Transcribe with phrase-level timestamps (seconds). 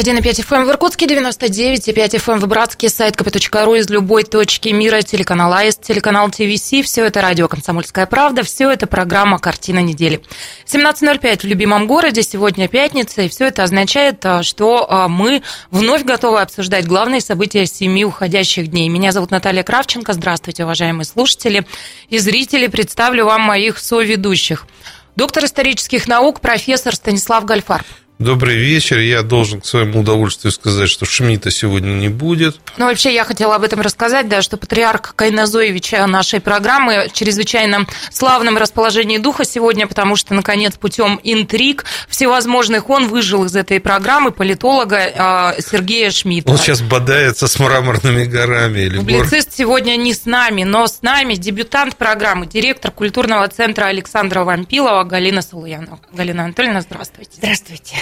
[0.00, 4.70] 91,5 FM эм в Иркутске, 99,5 FM эм в Братске, сайт kp.ru из любой точки
[4.70, 6.82] мира, телеканал АИС, телеканал ТВС.
[6.84, 10.20] Все это радио «Комсомольская правда», все это программа «Картина недели».
[10.66, 16.02] 17.05 в любимом городе, сегодня пятница, и все это означает, а, что а, мы вновь
[16.02, 18.88] готовы обсуждать главные события семи уходящих дней.
[18.88, 20.12] Меня зовут Наталья Кравченко.
[20.12, 21.66] Здравствуйте, уважаемые слушатели
[22.08, 22.66] и зрители.
[22.66, 24.66] Представлю вам моих соведущих.
[25.14, 27.86] Доктор исторических наук, профессор Станислав Гальфарб.
[28.20, 28.98] Добрый вечер.
[28.98, 32.56] Я должен к своему удовольствию сказать, что Шмидта сегодня не будет.
[32.76, 37.88] Ну, вообще, я хотела об этом рассказать, да, что патриарх Кайназоевич нашей программы в чрезвычайном
[38.12, 44.30] славном расположении духа сегодня, потому что, наконец, путем интриг всевозможных он выжил из этой программы
[44.30, 46.52] политолога а, Сергея Шмидта.
[46.52, 48.80] Он сейчас бодается с мраморными горами.
[48.80, 49.56] Или Публицист гор...
[49.56, 55.42] сегодня не с нами, но с нами дебютант программы, директор культурного центра Александра Вампилова Галина
[55.42, 55.98] Салуянова.
[56.12, 57.32] Галина Анатольевна, здравствуйте.
[57.38, 57.96] Здравствуйте.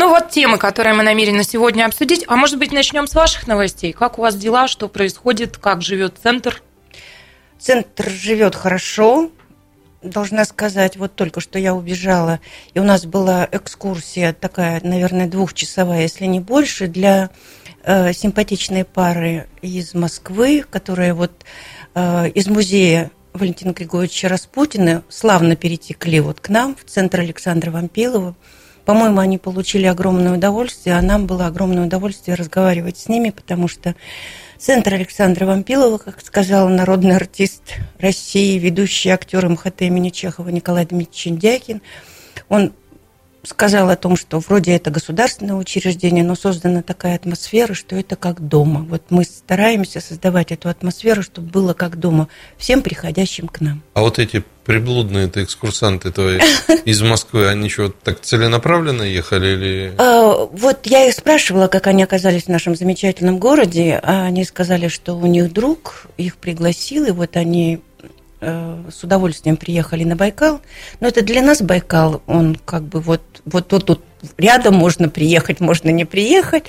[0.00, 2.24] Ну вот темы, которые мы намерены сегодня обсудить.
[2.28, 3.92] А может быть, начнем с ваших новостей?
[3.92, 6.62] Как у вас дела, что происходит, как живет центр?
[7.58, 9.32] Центр живет хорошо,
[10.00, 12.38] должна сказать, вот только что я убежала,
[12.74, 17.30] и у нас была экскурсия такая, наверное, двухчасовая, если не больше, для
[17.82, 21.44] э, симпатичной пары из Москвы, которые вот
[21.96, 28.36] э, из музея Валентина Григорьевича Распутина славно перетекли вот к нам в центр Александра Вампилова.
[28.88, 33.94] По-моему, они получили огромное удовольствие, а нам было огромное удовольствие разговаривать с ними, потому что
[34.56, 41.14] Центр Александра Вампилова, как сказал народный артист России, ведущий актер МХТ имени Чехова Николай Дмитриевич
[41.14, 41.82] Чиндякин,
[42.48, 42.72] он
[43.48, 48.40] сказал о том, что вроде это государственное учреждение, но создана такая атмосфера, что это как
[48.40, 48.86] дома.
[48.88, 53.82] Вот мы стараемся создавать эту атмосферу, чтобы было как дома всем приходящим к нам.
[53.94, 56.38] А вот эти приблудные это экскурсанты твои
[56.84, 59.94] из Москвы, они что, так целенаправленно ехали или...
[59.96, 64.88] А, вот я их спрашивала, как они оказались в нашем замечательном городе, а они сказали,
[64.88, 67.80] что у них друг их пригласил, и вот они
[68.40, 70.60] с удовольствием приехали на Байкал.
[71.00, 74.02] Но это для нас Байкал, он как бы вот, вот тут, тут
[74.36, 76.64] рядом можно приехать, можно не приехать.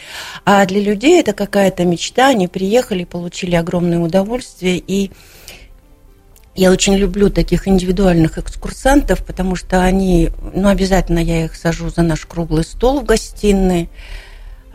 [0.46, 2.29] А для людей это какая-то мечта.
[2.29, 4.81] Они приехали, получили огромное удовольствие.
[4.85, 5.12] И
[6.56, 12.02] я очень люблю таких индивидуальных экскурсантов, потому что они, ну, обязательно я их сажу за
[12.02, 13.90] наш круглый стол в гостиной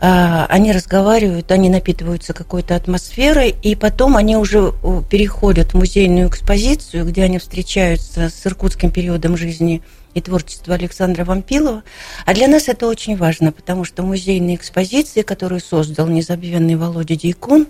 [0.07, 4.73] они разговаривают, они напитываются какой-то атмосферой, и потом они уже
[5.09, 9.81] переходят в музейную экспозицию, где они встречаются с иркутским периодом жизни
[10.13, 11.83] и творчества Александра Вампилова.
[12.25, 17.67] А для нас это очень важно, потому что музейные экспозиции, которые создал незабвенный Володя Дьякун,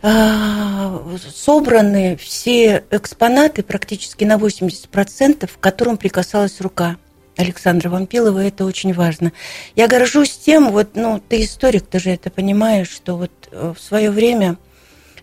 [0.00, 1.02] а,
[1.34, 6.96] собраны все экспонаты практически на 80%, к которым прикасалась рука–
[7.38, 9.32] Александра Вампилова, это очень важно.
[9.76, 13.80] Я горжусь тем, вот, ну, ты историк, ты же это понимаешь, что вот э, в
[13.80, 14.56] свое время,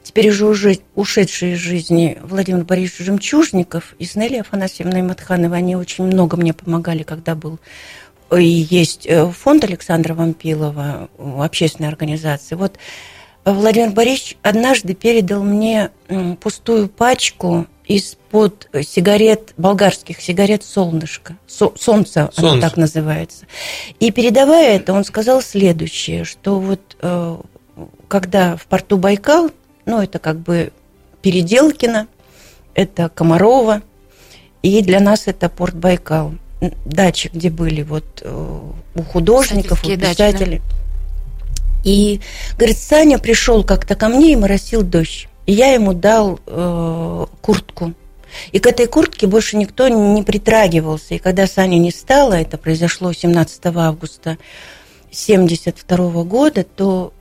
[0.02, 6.06] теперь уже, уже ушедший из жизни Владимир Борисович Жемчужников и Снелли Афанасьевна Матханова, они очень
[6.06, 7.60] много мне помогали, когда был
[8.32, 12.58] и есть э, фонд Александра Вампилова, общественная организация.
[12.58, 12.78] Вот
[13.44, 15.92] Владимир Борисович однажды передал мне
[16.40, 22.32] пустую пачку из-под сигарет, болгарских сигарет «Солнышко», «Солнце», Солнце.
[22.38, 23.46] оно так называется.
[24.00, 27.38] И передавая это, он сказал следующее, что вот э,
[28.08, 29.52] когда в порту Байкал,
[29.86, 30.72] ну, это как бы
[31.22, 32.08] Переделкино,
[32.74, 33.82] это Комарова,
[34.62, 36.34] и для нас это порт Байкал.
[36.86, 38.60] Дачи, где были вот э,
[38.96, 40.60] у художников, у писателей.
[40.60, 40.86] Дачи, да?
[41.86, 42.20] И,
[42.58, 45.28] говорит, Саня пришел как-то ко мне и моросил дождь.
[45.46, 47.94] И я ему дал э, куртку.
[48.52, 51.16] И к этой куртке больше никто не притрагивался.
[51.16, 54.38] И когда Саня не стало, это произошло 17 августа
[55.12, 57.14] 1972 года, то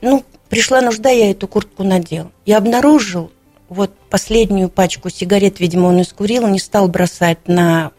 [0.00, 2.30] ну, пришла нужда, я эту куртку надел.
[2.44, 3.32] Я обнаружил
[3.68, 7.92] вот последнюю пачку сигарет, видимо, он искурил, не стал бросать на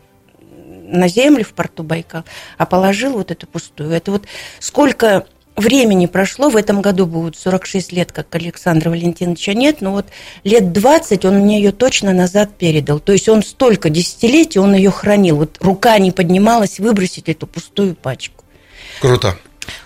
[0.86, 2.24] на землю в порту Байкал,
[2.58, 3.90] а положил вот эту пустую.
[3.90, 4.26] Это вот
[4.60, 5.26] сколько
[5.56, 10.06] времени прошло, в этом году будет 46 лет, как Александра Валентиновича нет, но вот
[10.44, 13.00] лет 20 он мне ее точно назад передал.
[13.00, 15.38] То есть он столько десятилетий, он ее хранил.
[15.38, 18.44] Вот рука не поднималась выбросить эту пустую пачку.
[19.02, 19.38] Круто.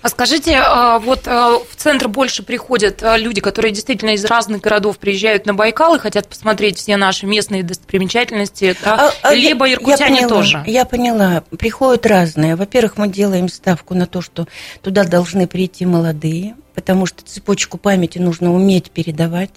[0.01, 4.61] А скажите, а, вот а, в центр больше приходят а, люди, которые действительно из разных
[4.61, 9.11] городов приезжают на Байкал и хотят посмотреть все наши местные достопримечательности, да?
[9.21, 10.63] а, либо иркутяне я поняла, тоже?
[10.67, 11.43] Я поняла.
[11.57, 12.55] Приходят разные.
[12.55, 14.47] Во-первых, мы делаем ставку на то, что
[14.81, 19.51] туда должны прийти молодые, потому что цепочку памяти нужно уметь передавать.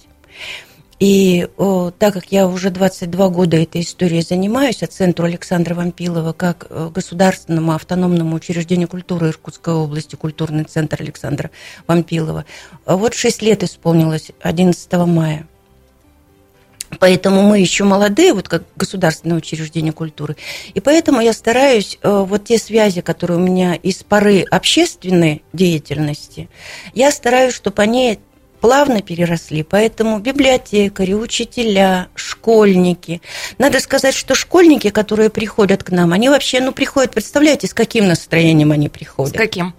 [1.01, 6.35] И о, так как я уже 22 года этой историей занимаюсь, а центру Александра Вампилова
[6.35, 11.51] как э, государственному автономному учреждению культуры Иркутской области, культурный центр Александра
[11.87, 12.45] Вампилова,
[12.85, 15.47] вот 6 лет исполнилось 11 мая.
[16.99, 20.37] Поэтому мы еще молодые, вот как государственное учреждение культуры.
[20.75, 26.51] И поэтому я стараюсь э, вот те связи, которые у меня из поры общественной деятельности,
[26.93, 28.19] я стараюсь, чтобы они
[28.61, 29.63] плавно переросли.
[29.63, 33.21] Поэтому библиотекари, учителя, школьники.
[33.59, 38.07] Надо сказать, что школьники, которые приходят к нам, они вообще, ну, приходят, представляете, с каким
[38.07, 39.35] настроением они приходят?
[39.35, 39.75] С каким?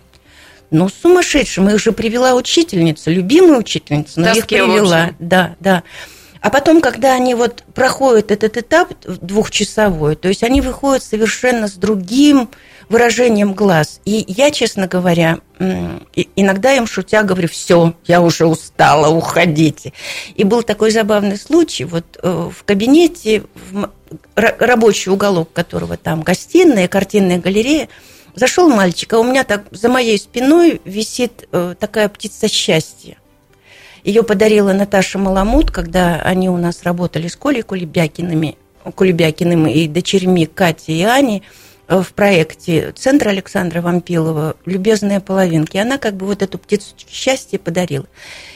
[0.71, 1.69] Ну, сумасшедшим.
[1.69, 5.11] Их же привела учительница, любимая учительница, но Да, их привела.
[5.19, 5.83] Да, да.
[6.41, 11.73] А потом, когда они вот проходят этот этап двухчасовой, то есть они выходят совершенно с
[11.73, 12.49] другим
[12.91, 14.01] выражением глаз.
[14.05, 15.39] И я, честно говоря,
[16.35, 19.93] иногда им шутя говорю, все, я уже устала, уходите.
[20.35, 23.89] И был такой забавный случай, вот э, в кабинете, в
[24.35, 27.87] рабочий уголок которого там гостиная, картинная галерея,
[28.35, 33.17] зашел мальчик, а у меня так за моей спиной висит э, такая птица счастья.
[34.03, 38.57] Ее подарила Наташа Маламут, когда они у нас работали с Колей Кулебякиными,
[38.95, 41.43] Кулебякиным и дочерьми Кати и Ани
[41.99, 45.75] в проекте Центра Александра Вампилова «Любезные половинки».
[45.75, 48.07] Она как бы вот эту птицу счастья подарила.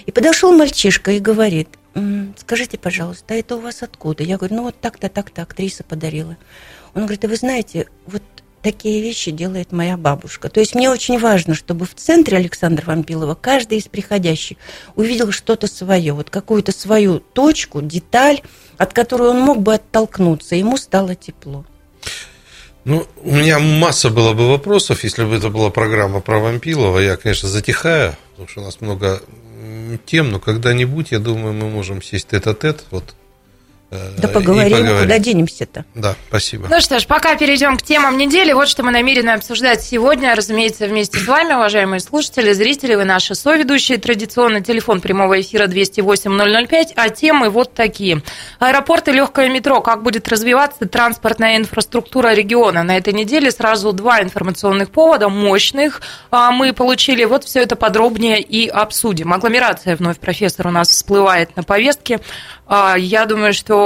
[0.05, 4.23] И подошел мальчишка и говорит, «М, скажите, пожалуйста, а это у вас откуда?
[4.23, 6.37] Я говорю, ну вот так-то, так-то актриса подарила.
[6.93, 8.23] Он говорит, а вы знаете, вот
[8.61, 10.49] такие вещи делает моя бабушка.
[10.49, 14.57] То есть мне очень важно, чтобы в центре Александра Вампилова каждый из приходящих
[14.95, 18.41] увидел что-то свое, вот какую-то свою точку, деталь,
[18.77, 21.65] от которой он мог бы оттолкнуться, ему стало тепло.
[22.85, 26.99] Ну, у меня масса было бы вопросов, если бы это была программа про Вампилова.
[26.99, 29.21] Я, конечно, затихаю, потому что у нас много
[30.05, 33.24] тем, но когда-нибудь, я думаю, мы можем сесть тет-а-тет, вот, э,
[34.17, 35.01] Да и поговорим, поговорить.
[35.03, 35.85] куда денемся-то?
[35.95, 36.67] Да, спасибо.
[36.69, 38.53] Ну что ж, пока перейдем к темам недели.
[38.53, 40.35] Вот что мы намерены обсуждать сегодня.
[40.35, 43.97] Разумеется, вместе с вами, уважаемые слушатели, зрители, вы наши соведущие.
[43.97, 48.21] Традиционно телефон прямого эфира 208-005, а темы вот такие.
[48.59, 49.81] Аэропорт и легкое метро.
[49.81, 52.83] Как будет развиваться транспортная инфраструктура региона?
[52.83, 56.01] На этой неделе сразу два информационных повода, мощных.
[56.31, 57.23] а, Мы получили.
[57.25, 59.33] Вот все это подробнее и обсудим.
[59.33, 62.19] Агломерация вновь, профессор, у нас всплывает на повестке.
[62.67, 63.84] А, Я думаю, что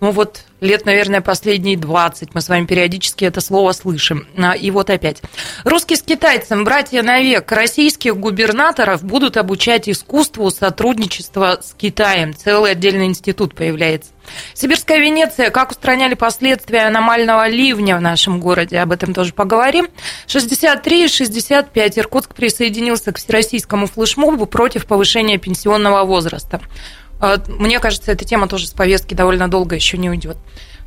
[0.00, 4.26] ну вот лет, наверное, последние 20 мы с вами периодически это слово слышим.
[4.36, 5.22] А, И вот опять.
[5.64, 12.34] Русский с китайцем, братья навек, российских губернаторов будут обучать искусству сотрудничества с Китаем.
[12.34, 14.10] Целый отдельный институт появляется.
[14.54, 19.88] Сибирская Венеция, как устраняли последствия аномального ливня в нашем городе, об этом тоже поговорим.
[20.28, 26.60] 63 и 65 Иркутск присоединился к всероссийскому флешмобу против повышения пенсионного возраста.
[27.20, 30.36] А, Мне кажется, эта тема тоже с повестки довольно долго еще не уйдет.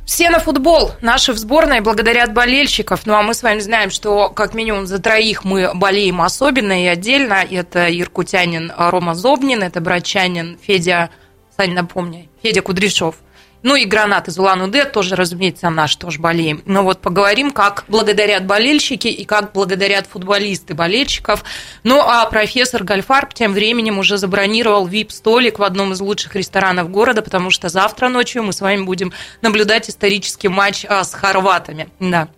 [0.04, 0.92] Все на футбол.
[1.00, 3.06] Наши в сборной благодарят болельщиков.
[3.06, 6.86] Ну, а мы с вами знаем, что как минимум за троих мы болеем особенно и
[6.86, 7.42] отдельно.
[7.50, 11.08] Это иркутянин Рома Зобнин, это братчанин Федя,
[11.56, 13.16] Сань, напомни, Федя Кудряшов.
[13.64, 16.62] Ну и гранат из Улан-Удэ тоже, разумеется, наш тоже болеем.
[16.66, 21.42] Но вот поговорим, как благодарят болельщики и как благодарят футболисты болельщиков.
[21.82, 27.22] Ну а профессор Гальфарб тем временем уже забронировал VIP-столик в одном из лучших ресторанов города,
[27.22, 31.88] потому что завтра ночью мы с вами будем наблюдать исторический матч а, с хорватами.
[32.00, 32.28] Да.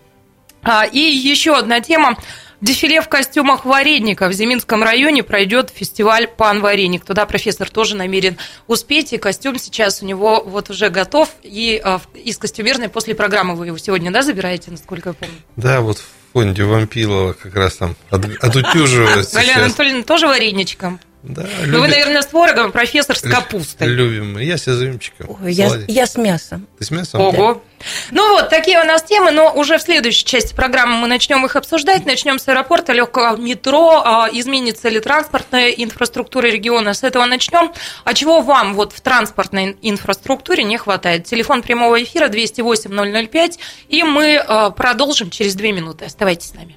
[0.63, 2.17] А, И еще одна тема.
[2.61, 7.05] Дефиле в костюмах вареников в Зиминском районе пройдет фестиваль «Пан Вареник».
[7.05, 11.29] Туда профессор тоже намерен успеть, и костюм сейчас у него вот уже готов.
[11.43, 15.35] И в- из костюмерной после программы вы его сегодня, да, забираете, насколько я помню?
[15.57, 19.65] Да, вот в фонде Вампилова как раз там от- отутюживают Валерия сейчас.
[19.65, 20.99] Анатольевна тоже вареничком?
[21.29, 23.89] Да, Ну, вы, любит- наверное, с творогом, профессор с капустой.
[23.89, 24.39] Любим.
[24.39, 25.37] Я с изюмчиком.
[25.43, 26.69] Ой, я, я с мясом.
[26.79, 27.21] Ты с мясом?
[27.21, 27.63] Ого.
[28.11, 31.57] Ну вот, такие у нас темы, но уже в следующей части программы мы начнем их
[31.57, 32.07] обсуждать.
[32.07, 36.95] Начнем с аэропорта, легкого метро, а, изменится ли транспортная инфраструктура региона.
[36.95, 37.73] С этого начнем.
[38.05, 41.25] А чего вам вот в транспортной инфраструктуре не хватает?
[41.25, 46.05] Телефон прямого эфира 208-005, и мы а, продолжим через две минуты.
[46.05, 46.77] Оставайтесь с нами.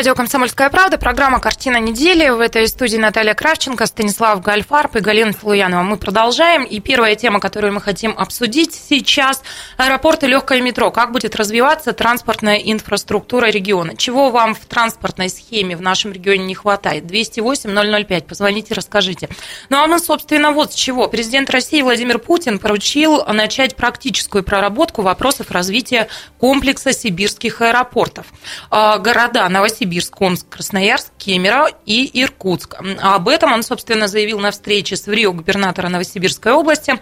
[0.00, 2.30] Радио «Комсомольская правда», программа «Картина недели».
[2.30, 5.82] В этой студии Наталья Кравченко, Станислав Гальфарб и Галина Филуянова.
[5.82, 6.64] Мы продолжаем.
[6.64, 9.42] И первая тема, которую мы хотим обсудить сейчас–
[9.76, 10.90] аэропорт и легкое метро.
[10.90, 13.94] Как будет развиваться транспортная инфраструктура региона?
[13.94, 17.04] Чего вам в транспортной схеме в нашем регионе не хватает?
[17.04, 18.22] 208-005.
[18.22, 19.28] Позвоните, расскажите.
[19.68, 21.08] Ну, а мы, собственно, вот с чего.
[21.08, 28.24] Президент России Владимир Путин поручил начать практическую проработку вопросов развития комплекса сибирских аэропортов.
[28.70, 32.76] А, города Новосибирск Новосибирск, Омск, Красноярск, Кемерово и Иркутск.
[33.02, 36.94] Об этом он, собственно, заявил на встрече с ВРИО губернатора Новосибирской области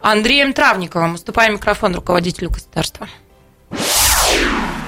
[0.00, 1.14] Андреем Травниковым.
[1.14, 3.08] Уступая микрофон руководителю государства.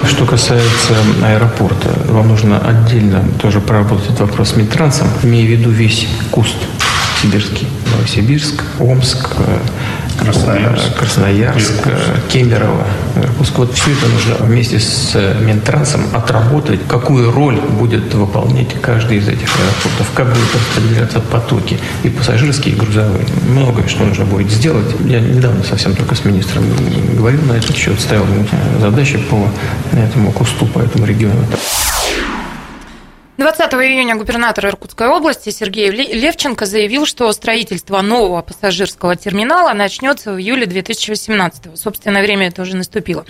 [0.04, 6.06] Что касается аэропорта, вам нужно отдельно тоже проработать вопрос с Минтрансом, имея в виду весь
[6.30, 6.56] куст
[7.20, 7.66] сибирский.
[7.92, 9.30] Новосибирск, Омск,
[10.18, 11.88] Красноярск, Красноярск
[12.28, 12.84] Кемерово,
[13.16, 13.58] Иркутск.
[13.58, 19.48] Вот все это нужно вместе с Минтрансом отработать, какую роль будет выполнять каждый из этих
[19.48, 23.26] аэропортов, как будут распределяться потоки, и пассажирские, и грузовые.
[23.48, 24.94] Многое, что нужно будет сделать.
[25.04, 26.64] Я недавно совсем только с министром
[27.16, 28.46] говорил на этот счет, ставил ему
[28.80, 29.48] задачи по
[29.92, 31.44] этому кусту, по этому региону.
[33.38, 40.40] 20 июня губернатор Иркутской области Сергей Левченко заявил, что строительство нового пассажирского терминала начнется в
[40.40, 41.78] июле 2018.
[41.78, 43.24] Собственно, время это уже наступило.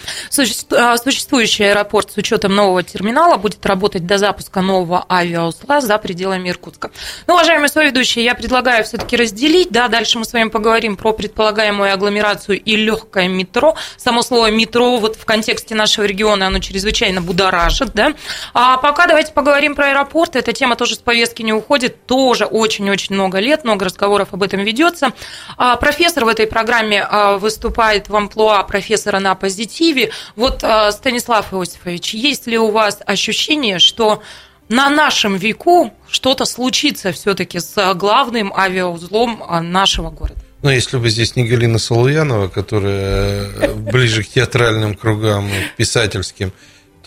[0.73, 6.49] А, существующий аэропорт с учетом нового терминала будет работать до запуска нового авиаузла за пределами
[6.49, 6.91] Иркутска.
[7.27, 9.69] Ну, уважаемые соведущие, я предлагаю все-таки разделить.
[9.69, 13.77] Да, дальше мы с вами поговорим про предполагаемую агломерацию и легкое метро.
[13.99, 17.91] Само слово метро вот в контексте нашего региона оно чрезвычайно будоражит.
[17.93, 18.15] Да?
[18.55, 20.39] А пока давайте поговорим про аэропорт аэропорты.
[20.39, 22.07] Эта тема тоже с повестки не уходит.
[22.07, 25.13] Тоже очень-очень много лет, много разговоров об этом ведется.
[25.57, 30.11] А, профессор в этой программе а, выступает в амплуа профессора на позитиве.
[30.37, 34.23] Вот, а, Станислав Иосифович, есть ли у вас ощущение, что
[34.69, 40.41] на нашем веку что-то случится все-таки с главным авиаузлом нашего города?
[40.61, 46.53] Ну, если бы здесь не Галина Солуянова, которая ближе к театральным кругам, писательским,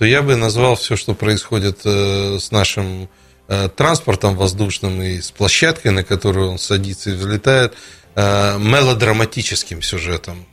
[0.02, 3.08] то я бы назвал все, что происходит э, с нашим
[3.48, 7.76] э, транспортом воздушным и с площадкой, на которую он садится и взлетает,
[8.16, 10.48] э, мелодраматическим сюжетом.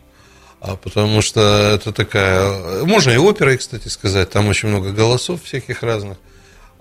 [0.61, 1.41] А потому что
[1.75, 2.85] это такая...
[2.85, 6.19] Можно и оперой, кстати сказать, там очень много голосов всяких разных.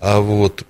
[0.02, 0.64] А вот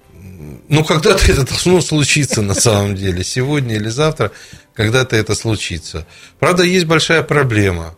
[0.70, 3.24] ну, когда-то это должно случиться на самом деле.
[3.24, 4.32] Сегодня или завтра
[4.76, 6.06] когда-то это случится.
[6.38, 7.96] Правда, есть большая проблема.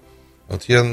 [0.50, 0.84] Вот я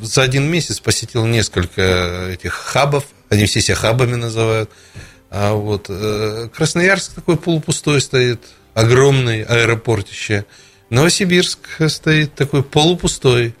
[0.00, 4.70] за один месяц посетил несколько этих хабов, они все себя хабами называют.
[5.30, 8.40] А вот э, Красноярск такой полупустой стоит,
[8.74, 10.44] огромный аэропортище.
[10.90, 11.58] Новосибирск
[11.88, 13.54] стоит такой полупустой.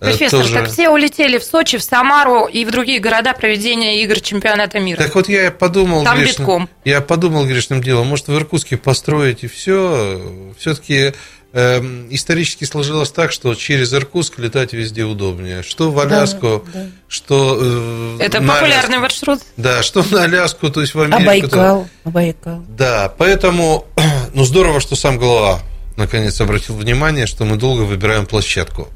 [0.00, 0.54] Э, Профессор, тоже...
[0.54, 4.98] так все улетели в Сочи, в Самару и в другие города проведения игр чемпионата мира.
[4.98, 6.02] Так вот я подумал...
[6.04, 6.68] Там грешным, битком.
[6.84, 10.52] Я подумал грешным делом, может, в Иркутске построить и все.
[10.58, 11.12] Все-таки
[11.52, 15.62] исторически сложилось так, что через Иркутск летать везде удобнее.
[15.62, 16.86] Что в Аляску, да, да.
[17.08, 17.58] что...
[17.60, 19.40] Э, Это популярный Аляску, маршрут.
[19.58, 21.22] Да, что на Аляску, то есть в Америку.
[21.22, 22.10] А Байкал, то...
[22.10, 22.64] Байкал.
[22.68, 23.86] Да, поэтому,
[24.34, 25.60] ну, здорово, что сам глава
[25.96, 28.88] наконец обратил внимание, что мы долго выбираем площадку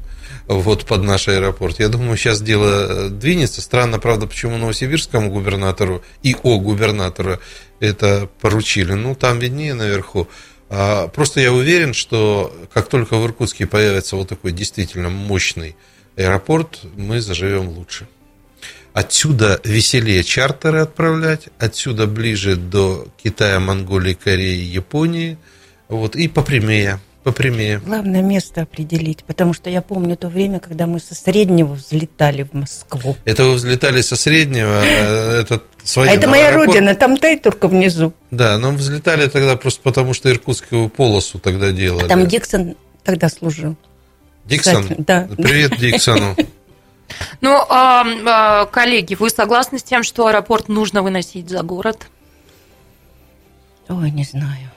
[0.47, 1.79] вот под наш аэропорт.
[1.79, 3.61] Я думаю, сейчас дело двинется.
[3.61, 7.39] Странно, правда, почему новосибирскому губернатору и о губернатору
[7.79, 8.93] это поручили.
[8.93, 10.27] Ну, там виднее наверху.
[10.69, 15.75] А, просто я уверен, что как только в Иркутске появится вот такой действительно мощный
[16.15, 18.07] аэропорт, мы заживем лучше.
[18.93, 25.37] Отсюда веселее чартеры отправлять, отсюда ближе до Китая, Монголии, Кореи, Японии,
[25.87, 27.79] вот, и попрямее попрямее.
[27.79, 32.53] Главное место определить, потому что я помню то время, когда мы со среднего взлетали в
[32.53, 33.17] Москву.
[33.25, 36.11] Это вы взлетали со среднего, а это своя.
[36.11, 36.67] А это моя аэропорт.
[36.67, 38.13] родина, там тай только внизу.
[38.31, 42.05] Да, но взлетали тогда просто потому, что иркутскую полосу тогда делали.
[42.05, 43.75] А там Диксон тогда служил.
[44.45, 44.83] Диксон?
[44.83, 45.27] Кстати, да.
[45.35, 46.33] Привет Диксону.
[47.39, 52.07] Ну, а, а, коллеги, вы согласны с тем, что аэропорт нужно выносить за город?
[53.87, 54.69] Ой, не знаю.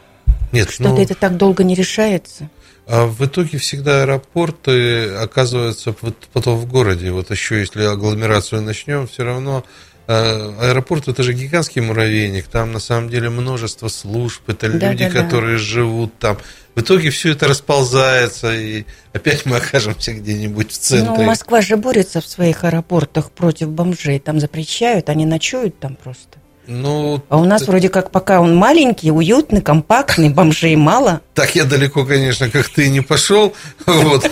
[0.52, 2.48] Нет, Что-то ну, это так долго не решается.
[2.86, 5.94] А в итоге всегда аэропорты оказываются
[6.32, 7.12] потом в городе.
[7.12, 9.64] Вот еще если агломерацию начнем, все равно
[10.08, 12.48] э, аэропорт это же гигантский муравейник.
[12.48, 15.62] Там на самом деле множество служб, это да, люди, да, которые да.
[15.62, 16.38] живут там.
[16.74, 21.14] В итоге все это расползается, и опять мы окажемся где-нибудь в центре.
[21.16, 24.18] Ну, Москва же борется в своих аэропортах против бомжей.
[24.18, 26.38] Там запрещают, они ночуют там просто.
[26.66, 27.70] Ну, а у нас ты...
[27.70, 31.20] вроде как пока он маленький, уютный, компактный, бомжей мало.
[31.34, 33.54] Так я далеко, конечно, как ты не пошел.
[33.86, 34.30] Вот.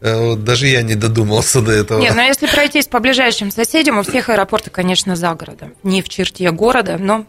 [0.00, 2.00] Э, вот даже я не додумался до этого.
[2.00, 5.74] Нет, но если пройтись по ближайшим соседям, у всех аэропорты, конечно, за городом.
[5.82, 7.26] Не в черте города, но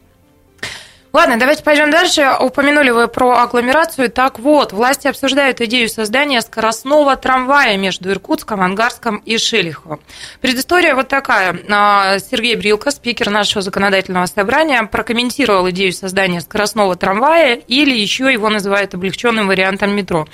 [1.12, 2.36] Ладно, давайте пойдем дальше.
[2.40, 4.12] Упомянули вы про агломерацию.
[4.12, 10.00] Так вот, власти обсуждают идею создания скоростного трамвая между Иркутском, Ангарском и Шелиховым.
[10.40, 11.60] Предыстория вот такая.
[11.68, 18.50] А, Сергей Брилко, спикер нашего законодательного собрания, прокомментировал идею создания скоростного трамвая или еще его
[18.50, 20.28] называют облегченным вариантом метро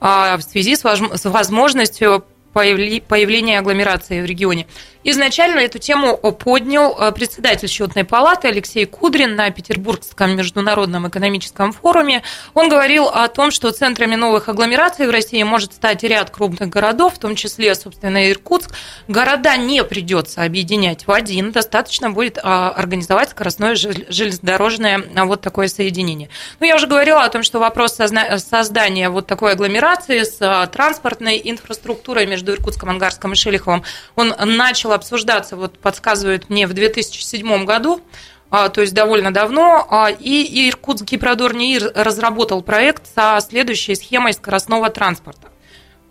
[0.00, 4.66] а, в связи с возможностью появления агломерации в регионе.
[5.04, 12.22] Изначально эту тему поднял э, председатель счетной палаты Алексей Кудрин на Петербургском международном экономическом форуме.
[12.54, 17.14] Он говорил о том, что центрами новых агломераций в России может стать ряд крупных городов,
[17.14, 18.70] в том числе, собственно, Иркутск.
[19.08, 25.66] Города не придется объединять в один, достаточно будет а, организовать скоростное железнодорожное а, вот такое
[25.66, 26.28] соединение.
[26.60, 31.40] Ну, я уже говорила о том, что вопрос создания вот такой агломерации с а, транспортной
[31.42, 33.84] инфраструктурой между Иркутском, Ангарском и Шелиховым,
[34.16, 38.00] он начал обсуждаться, вот подсказывают мне, в 2007 году,
[38.50, 44.34] а, то есть довольно давно, а, и Иркутский продор НИИР разработал проект со следующей схемой
[44.34, 45.48] скоростного транспорта.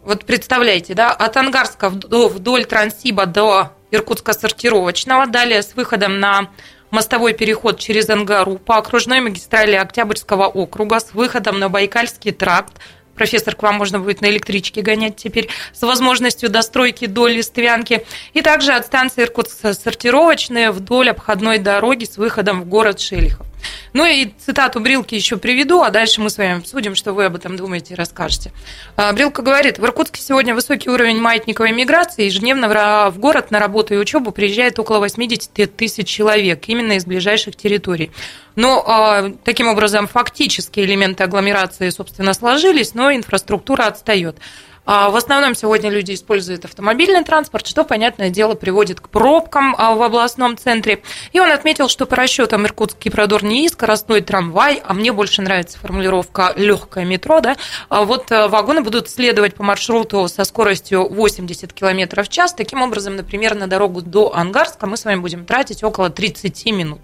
[0.04, 6.50] Вот представляете, да, от Ангарска вдоль Транссиба до Иркутска сортировочного, далее с выходом на
[6.90, 12.74] мостовой переход через Ангару по окружной магистрали Октябрьского округа с выходом на Байкальский тракт,
[13.22, 18.04] профессор, к вам можно будет на электричке гонять теперь с возможностью достройки до Листвянки.
[18.34, 23.51] И также от станции Иркутск-сортировочная вдоль обходной дороги с выходом в город Шелихов.
[23.94, 27.36] Ну и цитату Брилки еще приведу, а дальше мы с вами обсудим, что вы об
[27.36, 28.52] этом думаете и расскажете.
[28.96, 32.70] А, Брилка говорит, в Иркутске сегодня высокий уровень маятниковой миграции, ежедневно
[33.12, 38.12] в город на работу и учебу приезжает около 80 тысяч человек, именно из ближайших территорий.
[38.56, 44.38] Но а, таким образом фактически элементы агломерации, собственно, сложились, но инфраструктура отстает.
[44.84, 49.94] А, в основном сегодня люди используют автомобильный транспорт, что, понятное дело, приводит к пробкам а,
[49.94, 51.04] в областном центре.
[51.34, 55.78] И он отметил, что по расчетам Иркутский продор НИИ, скоростной трамвай, а мне больше нравится
[55.78, 57.58] формулировка легкое метро, да,
[57.90, 62.54] а вот э, вагоны будут следовать по маршруту со скоростью 80 км в час.
[62.54, 67.02] Таким образом, например, на дорогу до Ангарска мы с вами будем тратить около 30 минут.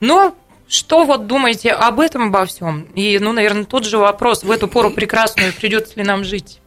[0.00, 0.34] Но
[0.66, 2.82] что вот думаете об этом, обо всем?
[2.94, 6.62] И, ну, наверное, тот же вопрос, в эту пору прекрасную придется ли нам жить?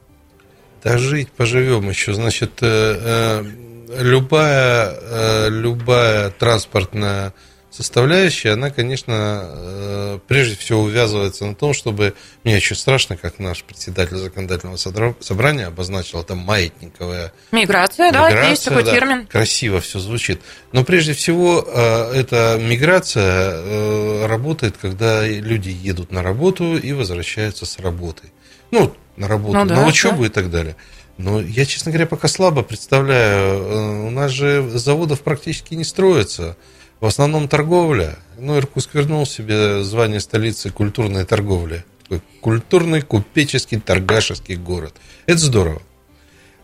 [0.86, 2.14] Да жить поживем еще.
[2.14, 7.34] Значит, э, э, любая, э, любая транспортная
[7.72, 12.14] составляющая, она, конечно, прежде всего увязывается на том, чтобы,
[12.46, 18.64] мне очень страшно, как наш председатель законодательного собрания обозначил, это маятниковая миграция, миграция да, есть
[18.64, 19.28] такой да, термин.
[19.28, 20.40] Красиво все звучит.
[20.72, 21.68] Но прежде всего,
[22.14, 28.32] эта миграция работает, когда люди едут на работу и возвращаются с работы.
[28.72, 30.28] Ну, на работу, ну, да, на учебу да.
[30.28, 30.76] и так далее.
[31.18, 33.62] Но я, честно говоря, пока слабо представляю.
[33.62, 36.58] Э, у нас же заводов практически не строится.
[37.00, 38.18] В основном торговля.
[38.38, 41.86] Ну, Иркутск вернул себе звание столицы культурной торговли.
[42.04, 44.96] Такой культурный, купеческий, торгашеский город.
[45.26, 45.82] Это здорово.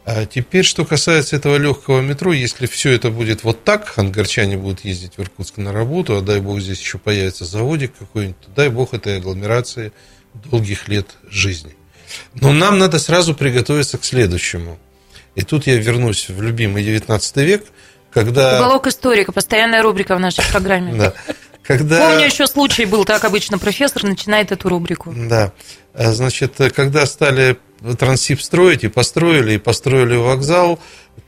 [0.04, 4.84] А теперь, что касается этого легкого метро, если все это будет вот так, ангарчане будут
[4.84, 8.70] ездить в Иркутск на работу, а дай бог здесь еще появится заводик какой-нибудь, то дай
[8.70, 9.92] бог этой агломерации
[10.34, 11.76] долгих лет жизни.
[12.34, 14.78] Но нам надо сразу приготовиться к следующему.
[15.36, 17.64] И тут я вернусь в любимый 19 век,
[18.12, 18.58] когда...
[18.58, 20.94] Уголок историка, постоянная рубрика в нашей программе.
[20.94, 21.14] Да.
[21.64, 22.10] Когда...
[22.10, 25.14] Помню, еще случай был, так обычно профессор начинает эту рубрику.
[25.16, 25.54] Да.
[25.94, 27.58] Значит, когда стали
[27.98, 30.80] Транссиб строить, и построили, и построили вокзал,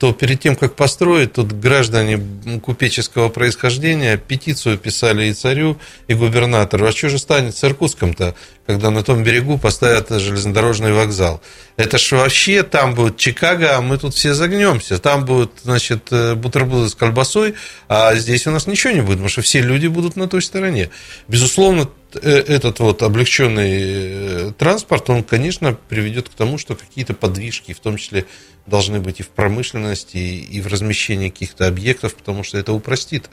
[0.04, 2.22] то перед тем, как построить, тут граждане
[2.62, 6.88] купеческого происхождения петицию писали и царю, и губернатору.
[6.88, 11.42] А что же станет с Иркутском-то, когда на том берегу поставят железнодорожный вокзал?
[11.78, 15.00] Это ж вообще там будет Чикаго, а мы тут все загнемся.
[15.00, 17.56] Там будут, значит, э, бутерброды с колбасой,
[17.88, 20.90] а здесь у нас ничего не будет, потому что все люди будут на той стороне.
[21.28, 27.80] Безусловно, этот вот облегченный э, транспорт, он, конечно, приведет к тому, что какие-то подвижки, в
[27.80, 28.26] том числе
[28.66, 33.30] должны быть и в промышленности, и в размещении каких-то объектов, потому что это упростит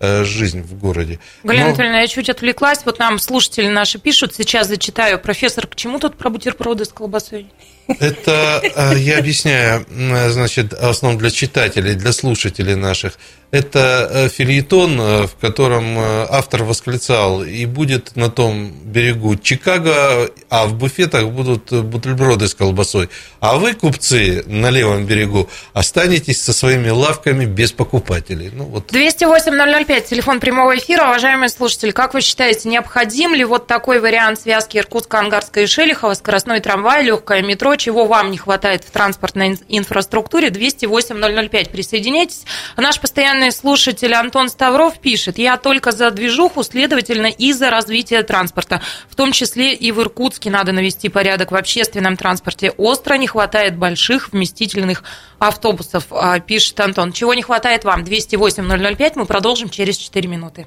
[0.00, 1.20] э, жизнь в городе.
[1.42, 1.68] Галина Но...
[1.70, 2.84] Анатольевна, я чуть отвлеклась.
[2.84, 5.18] Вот нам слушатели наши пишут, сейчас зачитаю.
[5.18, 7.46] Профессор, к чему тут про бутерброды с колбасой?
[7.86, 9.84] Это, э, я объясняю,
[10.30, 13.18] значит, в основном для читателей, для слушателей наших.
[13.50, 20.74] Это э, фильетон, в котором автор восклицал, и будет на том берегу Чикаго, а в
[20.74, 23.10] буфетах будут бутерброды с колбасой.
[23.40, 28.50] А вы, купцы, на левом берегу, останетесь со своими лавками без покупателей.
[28.52, 28.90] Ну, вот.
[28.90, 31.04] 208-005, телефон прямого эфира.
[31.04, 36.14] Уважаемые слушатели, как вы считаете, необходим ли вот такой вариант связки Иркутска, Ангарска и Шелихова,
[36.14, 41.70] скоростной трамвай, легкое метро чего вам не хватает в транспортной инфраструктуре, 208-005.
[41.70, 42.44] Присоединяйтесь.
[42.76, 48.80] Наш постоянный слушатель Антон Ставров пишет, я только за движуху, следовательно, и за развитие транспорта.
[49.08, 52.70] В том числе и в Иркутске надо навести порядок в общественном транспорте.
[52.76, 55.04] Остро не хватает больших вместительных
[55.48, 57.12] автобусов, а, пишет Антон.
[57.12, 58.02] Чего не хватает вам?
[58.02, 59.12] 208-005.
[59.16, 60.66] Мы продолжим через 4 минуты.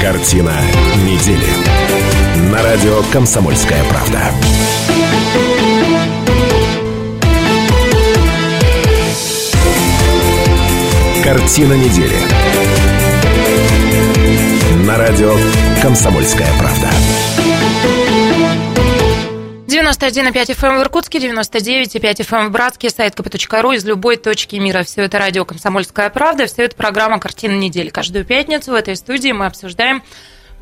[0.00, 0.54] Картина
[1.04, 1.46] недели.
[2.50, 4.32] На радио «Комсомольская правда».
[11.22, 12.16] Картина недели.
[14.86, 15.36] На радио
[15.82, 16.88] «Комсомольская правда».
[19.98, 24.56] 91,5 FM эм в Иркутске, 99,5 FM эм в Братске, сайт kp.ru из любой точки
[24.56, 24.84] мира.
[24.84, 27.88] Все это радио «Комсомольская правда», все это программа «Картина недели».
[27.88, 30.02] Каждую пятницу в этой студии мы обсуждаем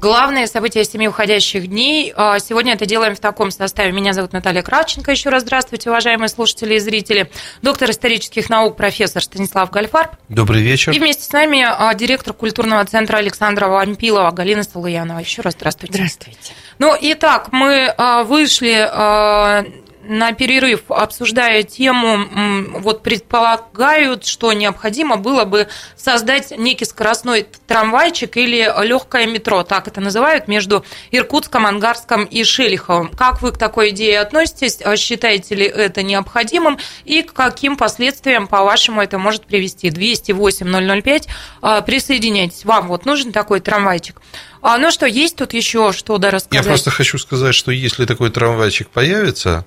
[0.01, 2.13] Главные события семи уходящих дней.
[2.15, 3.91] А, сегодня это делаем в таком составе.
[3.91, 5.11] Меня зовут Наталья Кравченко.
[5.11, 7.31] Еще раз здравствуйте, уважаемые слушатели и зрители.
[7.63, 10.13] Доктор исторических наук, профессор Станислав Гальфарб.
[10.29, 10.93] Добрый вечер.
[10.93, 15.19] И вместе с нами а, директор культурного центра Александра Вампилова, Галина Столуянова.
[15.19, 15.95] Еще раз здравствуйте.
[15.95, 16.53] Здравствуйте.
[16.79, 25.69] Ну, итак, мы а, вышли на перерыв, обсуждая тему, вот предполагают, что необходимо было бы
[25.97, 33.11] создать некий скоростной трамвайчик или легкое метро, так это называют, между Иркутском, Ангарском и Шелиховым.
[33.11, 34.79] Как вы к такой идее относитесь?
[34.83, 36.79] А считаете ли это необходимым?
[37.05, 39.89] И к каким последствиям, по-вашему, это может привести?
[39.89, 41.29] 208-005.
[41.61, 42.65] А, присоединяйтесь.
[42.65, 44.21] Вам вот нужен такой трамвайчик.
[44.63, 46.65] А, ну что, есть тут еще что да рассказать?
[46.65, 49.67] Я просто хочу сказать, что если такой трамвайчик появится,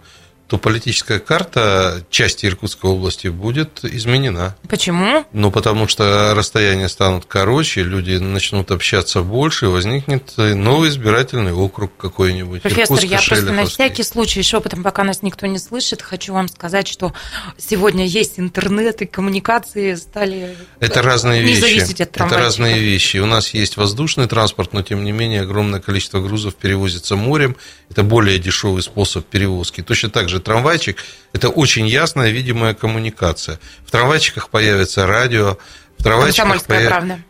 [0.51, 4.57] то политическая карта части Иркутской области будет изменена.
[4.67, 5.25] Почему?
[5.31, 12.63] Ну, потому что расстояния станут короче, люди начнут общаться больше, возникнет новый избирательный округ какой-нибудь.
[12.63, 16.49] Профессор, я просто на всякий случай, еще потом, пока нас никто не слышит, хочу вам
[16.49, 17.13] сказать, что
[17.57, 21.93] сегодня есть интернет, и коммуникации стали Это разные не вещи.
[21.93, 23.19] от Это разные вещи.
[23.19, 27.55] У нас есть воздушный транспорт, но, тем не менее, огромное количество грузов перевозится морем.
[27.89, 29.81] Это более дешевый способ перевозки.
[29.81, 30.97] Точно так же трамвайчик–
[31.33, 33.59] это очень ясная, видимая коммуникация.
[33.85, 35.57] В трамвайчиках появится радио,
[35.97, 37.23] в трамвайчиках появится...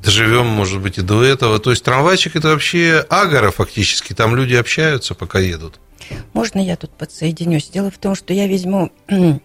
[0.00, 1.58] Доживем, может быть, и до этого.
[1.58, 4.12] То есть трамвайчик это вообще агора фактически.
[4.12, 5.80] Там люди общаются, пока едут.
[6.34, 7.68] Можно я тут подсоединюсь?
[7.68, 8.92] Дело в том, что я возьму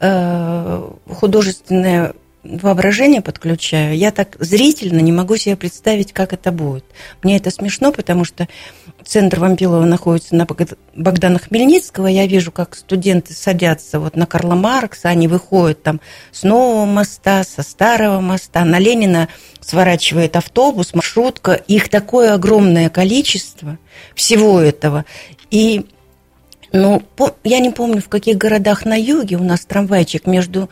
[0.00, 6.84] э, художественное воображение подключаю, я так зрительно не могу себе представить, как это будет.
[7.22, 8.48] Мне это смешно, потому что
[9.04, 10.46] центр Вампилова находится на
[10.94, 12.06] Богдана Хмельницкого.
[12.06, 17.44] Я вижу, как студенты садятся вот на Карла Маркса, они выходят там с нового моста,
[17.44, 18.64] со старого моста.
[18.64, 19.28] На Ленина
[19.60, 21.52] сворачивает автобус, маршрутка.
[21.52, 23.78] Их такое огромное количество
[24.14, 25.04] всего этого.
[25.50, 25.86] И
[26.72, 27.02] ну,
[27.44, 30.68] я не помню, в каких городах на юге у нас трамвайчик между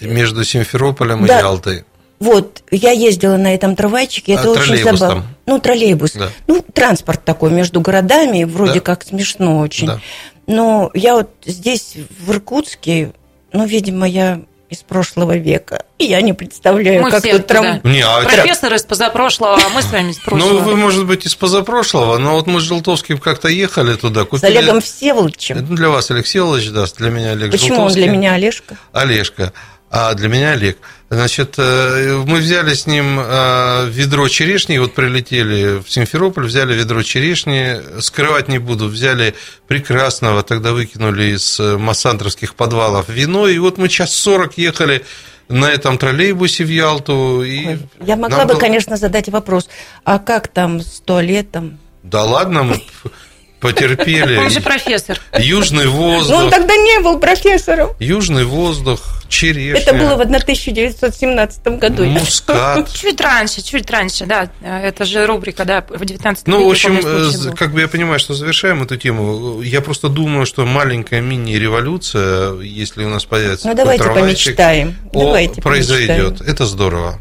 [0.00, 1.38] между Симферополем да.
[1.38, 1.84] и Ялтой.
[2.20, 5.08] Вот, я ездила на этом трамвайчике, это а, очень забавно.
[5.08, 5.26] Там.
[5.46, 6.12] Ну, троллейбус.
[6.14, 6.30] Да.
[6.48, 8.80] Ну, транспорт такой между городами, вроде да.
[8.80, 9.86] как смешно очень.
[9.86, 10.00] Да.
[10.48, 13.12] Но я вот здесь, в Иркутске,
[13.52, 15.84] ну, видимо, я из прошлого века.
[15.98, 17.80] И я не представляю, мы как все тут трам...
[17.84, 18.22] не, а...
[18.22, 20.52] Профессор из позапрошлого, а мы с вами из прошлого.
[20.52, 24.24] Ну, вы, может быть, из позапрошлого, но вот мы с Желтовским как-то ехали туда.
[24.24, 24.52] Купили...
[24.52, 25.58] С Олегом Всеволодовичем.
[25.58, 28.02] Это для вас Олег Всеволодович, да, для меня Олег Почему Желтовский.
[28.02, 28.76] он для меня Олежка?
[28.92, 29.52] Олежка
[29.90, 30.78] а для меня Олег.
[31.10, 37.02] Значит, э, мы взяли с ним э, ведро черешни, вот прилетели в Симферополь, взяли ведро
[37.02, 39.34] черешни, скрывать не буду, взяли
[39.66, 45.04] прекрасного, тогда выкинули из массандровских подвалов вино, и вот мы час сорок ехали
[45.48, 47.42] на этом троллейбусе в Ялту.
[47.42, 48.60] И Я могла бы, было...
[48.60, 49.68] конечно, задать вопрос,
[50.04, 51.78] а как там с туалетом?
[52.02, 52.82] Да ладно, мы
[53.60, 54.36] потерпели.
[54.36, 55.20] Он же профессор.
[55.38, 56.36] Южный воздух.
[56.36, 57.90] Ну, он тогда не был профессором.
[57.98, 59.80] Южный воздух, черешня.
[59.80, 62.04] Это было в 1917 году.
[62.04, 62.92] Мускат.
[62.94, 64.50] Чуть раньше, чуть раньше, да.
[64.62, 68.34] Это же рубрика, да, в 19 Ну, в общем, э, как бы я понимаю, что
[68.34, 69.60] завершаем эту тему.
[69.62, 74.96] Я просто думаю, что маленькая мини-революция, если у нас появится Ну, давайте помечтаем.
[75.12, 76.40] Давайте произойдет.
[76.40, 77.18] Это здорово.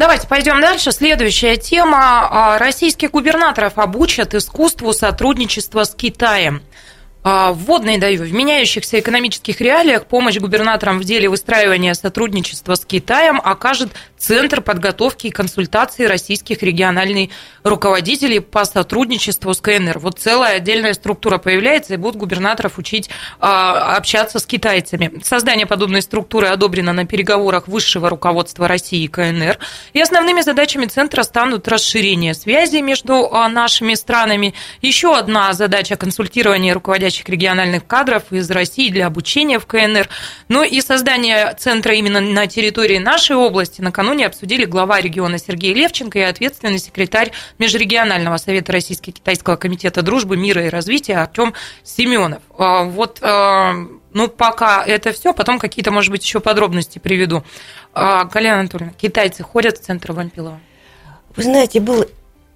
[0.00, 0.92] Давайте пойдем дальше.
[0.92, 2.26] Следующая тема.
[2.30, 6.62] А, российских губернаторов обучат искусству сотрудничества с Китаем.
[7.22, 8.22] А, вводные даю.
[8.22, 15.26] В меняющихся экономических реалиях помощь губернаторам в деле выстраивания сотрудничества с Китаем окажет Центр подготовки
[15.26, 17.30] и консультации российских региональных
[17.62, 19.98] руководителей по сотрудничеству с КНР.
[19.98, 25.20] Вот целая отдельная структура появляется, и будут губернаторов учить а, общаться с китайцами.
[25.22, 29.58] Создание подобной структуры одобрено на переговорах высшего руководства России и КНР.
[29.92, 34.54] И основными задачами Центра станут расширение связей между а, нашими странами.
[34.80, 40.08] Еще одна задача консультирования руководящих подходящих региональных кадров из России для обучения в КНР.
[40.48, 46.18] Ну и создание центра именно на территории нашей области накануне обсудили глава региона Сергей Левченко
[46.18, 52.42] и ответственный секретарь Межрегионального совета Российско-Китайского комитета дружбы, мира и развития Артем Семенов.
[52.56, 53.20] А, вот
[54.12, 57.44] ну, пока это все, потом какие-то, может быть, еще подробности приведу.
[57.92, 60.58] А, Галина Анатольевна, китайцы ходят в центр Вампилова?
[61.36, 62.06] Вы знаете, был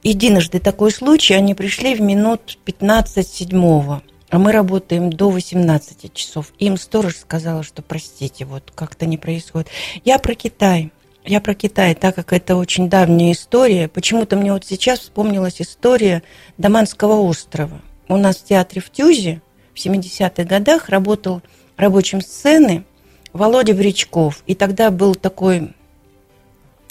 [0.03, 6.53] единожды такой случай, они пришли в минут 15 седьмого, а мы работаем до 18 часов.
[6.59, 9.69] Им сторож сказала, что простите, вот как-то не происходит.
[10.05, 10.93] Я про Китай.
[11.25, 13.89] Я про Китай, так как это очень давняя история.
[13.89, 16.23] Почему-то мне вот сейчас вспомнилась история
[16.59, 17.81] Даманского острова.
[18.09, 19.41] У нас в театре в Тюзе
[19.73, 21.41] в 70-х годах работал
[21.77, 22.85] рабочим сцены
[23.33, 24.43] Володя Бричков.
[24.47, 25.75] И тогда был такой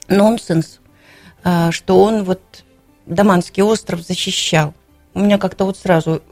[0.07, 0.79] нонсенс,
[1.43, 2.41] а, что он вот
[3.05, 4.73] Даманский остров защищал.
[5.13, 6.23] У меня как-то вот сразу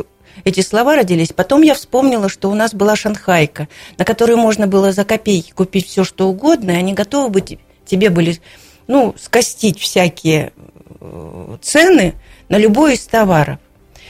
[0.44, 1.30] эти слова родились.
[1.30, 3.68] Потом я вспомнила, что у нас была шанхайка,
[3.98, 8.10] на которую можно было за копейки купить все, что угодно, и они готовы быть, тебе
[8.10, 8.40] были,
[8.88, 10.54] ну, скостить всякие
[11.00, 12.14] э, цены
[12.50, 13.60] на любой из товаров.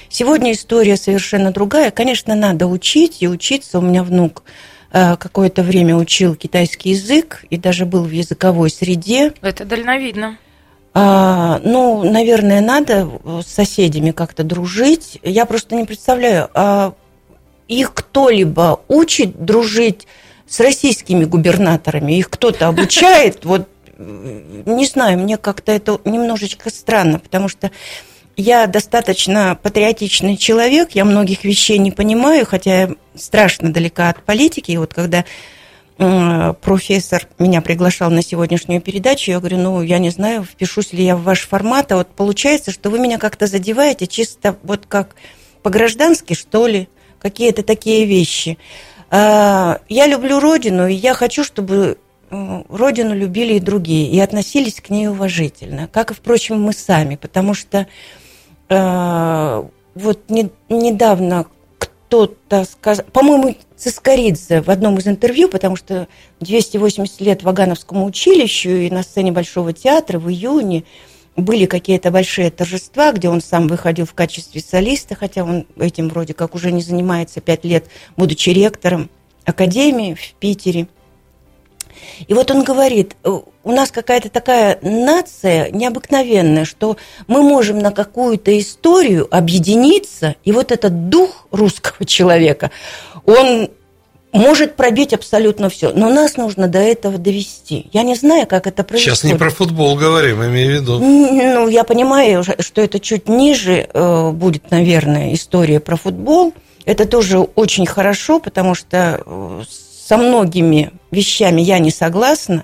[0.10, 1.90] Сегодня история совершенно другая.
[1.90, 3.80] Конечно, надо учить и учиться.
[3.80, 4.44] У меня внук
[4.92, 9.34] э, какое-то время учил китайский язык и даже был в языковой среде.
[9.42, 10.38] Это дальновидно.
[10.94, 13.10] А, ну, наверное, надо
[13.44, 15.20] с соседями как-то дружить.
[15.24, 16.94] Я просто не представляю, а
[17.68, 20.08] их кто-либо учит дружить
[20.48, 22.14] с российскими губернаторами?
[22.14, 23.46] Их кто-то обучает?
[23.46, 27.72] Вот не знаю, мне как-то это немножечко странно, потому что
[28.36, 34.72] я достаточно патриотичный человек, я многих вещей не понимаю, хотя я страшно далека от политики.
[34.72, 35.26] И вот когда
[35.98, 41.16] профессор меня приглашал на сегодняшнюю передачу, я говорю, ну, я не знаю, впишусь ли я
[41.16, 45.16] в ваш формат, а вот получается, что вы меня как-то задеваете чисто вот как
[45.62, 48.58] по-граждански, что ли, какие-то такие вещи.
[49.12, 51.98] А, я люблю Родину, и я хочу, чтобы
[52.32, 57.88] Родину любили и другие, и относились к ней уважительно, как впрочем, мы сами, потому что
[58.72, 59.64] Э,
[59.96, 61.46] вот не, недавно
[62.12, 66.10] кто-то сказал, по-моему, Цискоридзе в одном из интервью, потому что
[66.42, 70.84] 280 лет Вагановскому училищу и на сцене Большого театра в июне
[71.38, 76.34] были какие-то большие торжества, где он сам выходил в качестве солиста, хотя он этим вроде
[76.34, 77.86] как уже не занимается пять лет,
[78.18, 79.10] будучи ректором
[79.46, 80.90] Академии в Питере–
[82.28, 86.98] и вот он говорит, «Э, у нас какая-то такая нация необыкновенная, что
[87.28, 92.72] мы можем на какую-то историю объединиться, и вот этот дух русского человека,
[93.26, 93.70] он
[94.34, 95.92] может пробить абсолютно все.
[95.94, 97.90] Но нас нужно до этого довести.
[97.92, 99.18] Я не знаю, как это происходит.
[99.18, 101.00] Сейчас не про футбол говорим, имею в виду.
[101.00, 106.54] Ну, я понимаю, что это чуть ниже э, будет, наверное, история про футбол.
[106.86, 109.62] Это тоже очень хорошо, потому что э,
[110.08, 112.64] со многими вещами я не согласна.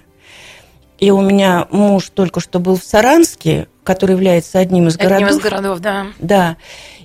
[0.99, 5.17] И у меня муж только что был в Саранске, который является одним из городов.
[5.17, 6.07] Одним из городов, да.
[6.19, 6.57] Да.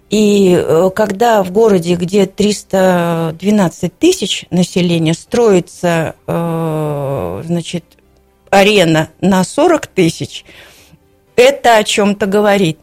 [0.09, 7.85] И э, когда в городе, где 312 тысяч населения, строится, э, значит,
[8.51, 10.45] арена на 40 тысяч,
[11.37, 12.79] это о чем-то говорит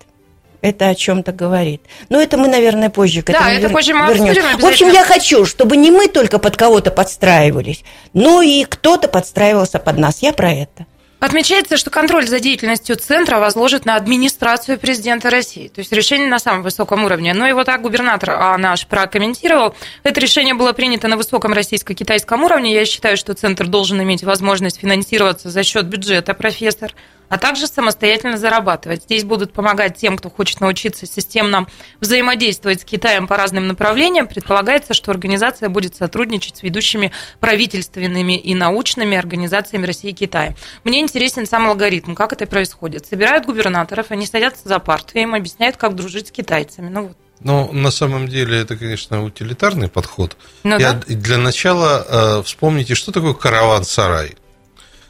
[0.61, 1.81] это о чем-то говорит.
[2.09, 4.41] Но это мы, наверное, позже к этому да, это позже мы вернемся.
[4.57, 9.79] В общем, я хочу, чтобы не мы только под кого-то подстраивались, но и кто-то подстраивался
[9.79, 10.21] под нас.
[10.21, 10.85] Я про это.
[11.19, 15.67] Отмечается, что контроль за деятельностью центра возложит на администрацию президента России.
[15.67, 17.33] То есть решение на самом высоком уровне.
[17.33, 19.75] Но его так губернатор а, наш прокомментировал.
[20.03, 22.73] Это решение было принято на высоком российско-китайском уровне.
[22.73, 26.93] Я считаю, что центр должен иметь возможность финансироваться за счет бюджета, профессор
[27.29, 29.03] а также самостоятельно зарабатывать.
[29.03, 31.67] Здесь будут помогать тем, кто хочет научиться системно
[32.01, 34.27] взаимодействовать с Китаем по разным направлениям.
[34.27, 40.55] Предполагается, что организация будет сотрудничать с ведущими правительственными и научными организациями России и Китая.
[40.83, 43.05] Мне интересен сам алгоритм, как это происходит.
[43.05, 46.89] Собирают губернаторов, они садятся за парту, и им объясняют, как дружить с китайцами.
[46.89, 47.17] Ну вот.
[47.41, 50.35] Ну, на самом деле, это, конечно, утилитарный подход.
[50.63, 51.03] Ну, Я, да.
[51.07, 54.35] Для начала э, вспомните, что такое караван-сарай.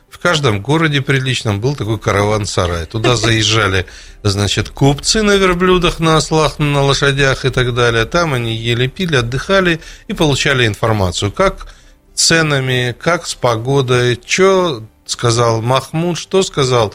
[0.10, 2.86] В каждом городе приличном был такой караван-сарай.
[2.86, 3.86] Туда заезжали,
[4.24, 8.06] значит, купцы на верблюдах, на ослах, на лошадях и так далее.
[8.06, 11.74] Там они ели, пили, отдыхали и получали информацию, как
[12.16, 16.94] ценами, как с погодой, что сказал Махмуд, что сказал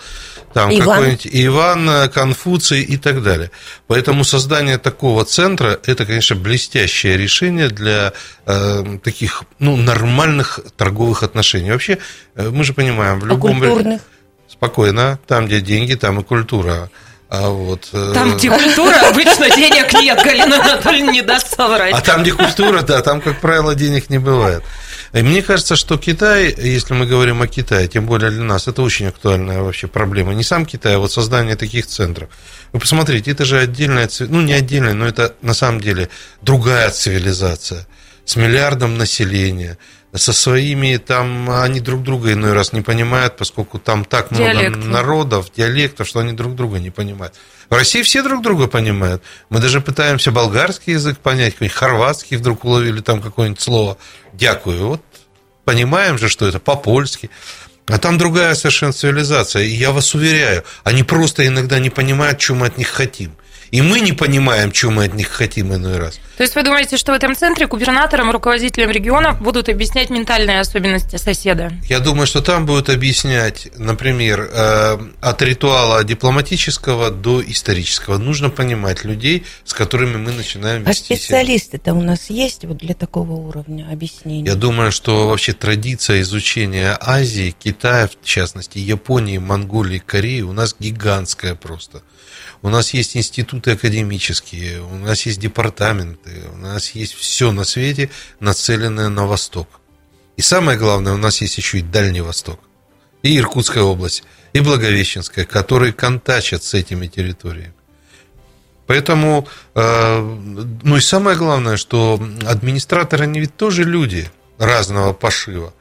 [0.53, 3.51] там какой-нибудь Иван, Конфуций и так далее.
[3.87, 8.13] Поэтому создание такого центра– это, конечно, блестящее решение для
[8.47, 11.73] э, таких ну, нормальных торговых отношений.
[11.73, 11.99] Вообще,
[12.37, 13.57] э, мы же понимаем, в любом...
[13.57, 14.01] А культурных?
[14.49, 16.91] Спокойно, там, где деньги, там и культура.
[17.29, 21.93] А вот, э, Там, где культура, обычно денег нет, Галина Анатольевна не даст соврать.
[21.93, 24.63] А там, где культура, да, там, как правило, денег не бывает.
[25.15, 28.83] И мне кажется, что Китай, если мы говорим о Китае, тем более для нас, это
[28.83, 30.35] очень актуальная вообще проблема.
[30.35, 32.31] Не сам Китай, а вот создание таких центров.
[32.73, 36.09] Вы посмотрите, это же отдельная, ну не отдельная, но это на самом деле
[36.43, 37.87] другая цивилизация
[38.25, 39.79] с миллиардом населения,
[40.17, 44.89] со своими там, они друг друга иной раз не понимают, поскольку там так много Диалекты.
[44.89, 47.35] народов, диалектов, что они друг друга не понимают.
[47.69, 49.23] В России все друг друга понимают.
[49.51, 53.99] Мы даже пытаемся болгарский язык понять, какой-нибудь хорватский вдруг уловили там какое-нибудь слово.
[54.33, 54.87] Дякую.
[54.89, 55.03] Вот
[55.65, 57.31] понимаем же, что это по-польски.
[57.87, 59.63] А там другая совершенно цивилизация.
[59.63, 63.33] И я вас уверяю, они просто иногда не понимают, что мы от них хотим.
[63.75, 66.21] И мы не понимаем, что мы от них хотим иной раз.
[66.37, 71.17] То есть вы думаете, что в этом центре губернаторам, руководителям регионов будут объяснять ментальные особенности
[71.17, 71.73] соседа?
[71.89, 78.17] Я думаю, что там будут объяснять, например, э, от ритуала дипломатического до исторического.
[78.19, 81.17] Нужно понимать людей, с которыми мы начинаем А вести себя.
[81.17, 84.51] специалисты-то у нас есть вот для такого уровня объяснения?
[84.51, 90.77] Я думаю, что вообще традиция изучения Азии, Китая, в частности, Японии, Монголии, Кореи у нас
[90.79, 92.03] гигантская просто.
[92.65, 98.09] У нас есть институты академические, у нас есть департаменты, у нас есть все на свете,
[98.41, 99.69] нацеленное на восток.
[100.39, 102.59] И самое главное, у нас есть еще и Дальний Восток,
[103.23, 104.25] и Иркутская область,
[104.55, 107.75] и Благовещенская, которые контачат с этими территориями.
[108.87, 110.21] Поэтому, э,
[110.83, 115.75] ну и самое главное, что администраторы, они ведь тоже люди разного пошива.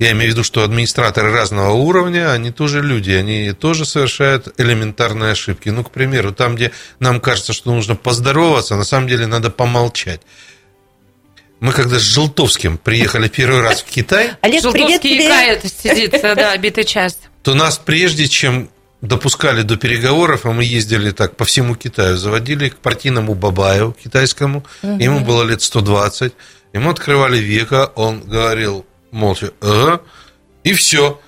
[0.00, 5.32] Я имею в виду, что администраторы разного уровня, они тоже люди, они тоже совершают элементарные
[5.32, 5.68] ошибки.
[5.68, 10.22] Ну, к примеру, там, где нам кажется, что нужно поздороваться, на самом деле надо помолчать.
[11.60, 15.26] Мы когда с Желтовским приехали первый раз в Китай, Олег, привет Желтовский тебе.
[15.26, 17.18] икает, сидит, да, битый час.
[17.42, 18.70] то нас прежде чем
[19.02, 24.64] допускали до переговоров, а мы ездили так по всему Китаю, заводили к партийному Бабаю китайскому,
[24.82, 26.32] ему было лет 120,
[26.72, 30.02] ему открывали века, он говорил молча, ага,
[30.64, 31.20] и все.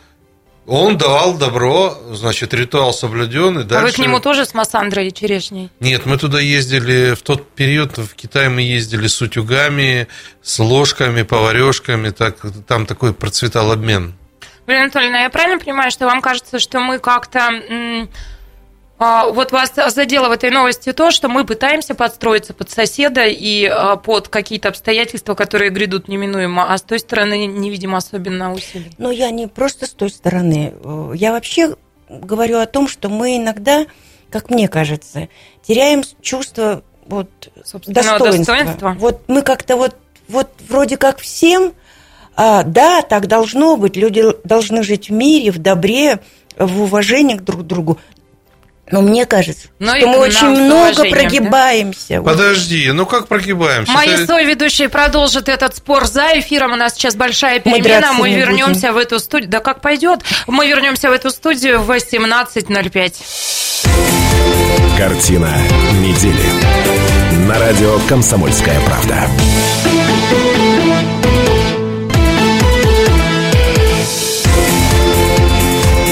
[0.65, 3.87] Он давал добро, значит, ритуал соблюден, и А дальше...
[3.87, 5.71] вы к нему тоже с Массандрой и Черешней?
[5.81, 10.07] Нет, мы туда ездили, в тот период в Китай мы ездили с утюгами,
[10.41, 12.37] с ложками, поварешками, так,
[12.69, 14.15] там такой процветал обмен.
[14.67, 18.09] Галина Анатольевна, я правильно понимаю, что вам кажется, что мы как-то...
[19.03, 23.65] а, Вот вас задело в этой новости то, что мы пытаемся подстроиться под соседа и
[23.65, 28.93] а, под какие-то обстоятельства, которые грядут неминуемо, а с той стороны не видим особенно усилий.
[28.99, 30.75] Но я не просто с той стороны.
[31.15, 31.77] Я вообще
[32.09, 33.87] говорю о том, что мы иногда,
[34.31, 35.29] как мне кажется,
[35.63, 37.31] теряем чувство вот,
[37.87, 38.31] достоинства.
[38.31, 38.97] достоинства.
[38.99, 39.97] Вот мы как-то вот,
[40.29, 41.75] вот вроде как всем,
[42.37, 46.21] а, да, так должно быть, люди должны жить в мире, в добре,
[46.57, 47.99] в уважении к друг другу.
[48.93, 51.09] Но мне кажется, Но и что мы очень много да?
[51.11, 52.21] прогибаемся.
[52.21, 52.31] Вот.
[52.31, 53.91] Подожди, ну как прогибаемся?
[53.91, 56.73] Мои Это- соведущие продолжат этот спор за эфиром.
[56.75, 58.13] У нас сейчас большая Мы перемена.
[58.13, 59.49] Мы не вернемся в эту студию.
[59.49, 60.21] Да как пойдет?
[60.47, 63.15] Мы вернемся в эту студию в 18.05.
[64.99, 65.51] Картина
[66.01, 67.49] недели.
[67.49, 69.27] На радио «Комсомольская правда».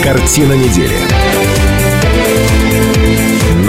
[0.02, 0.96] Картина недели.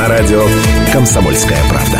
[0.01, 0.47] На радио
[0.91, 1.99] «Комсомольская правда».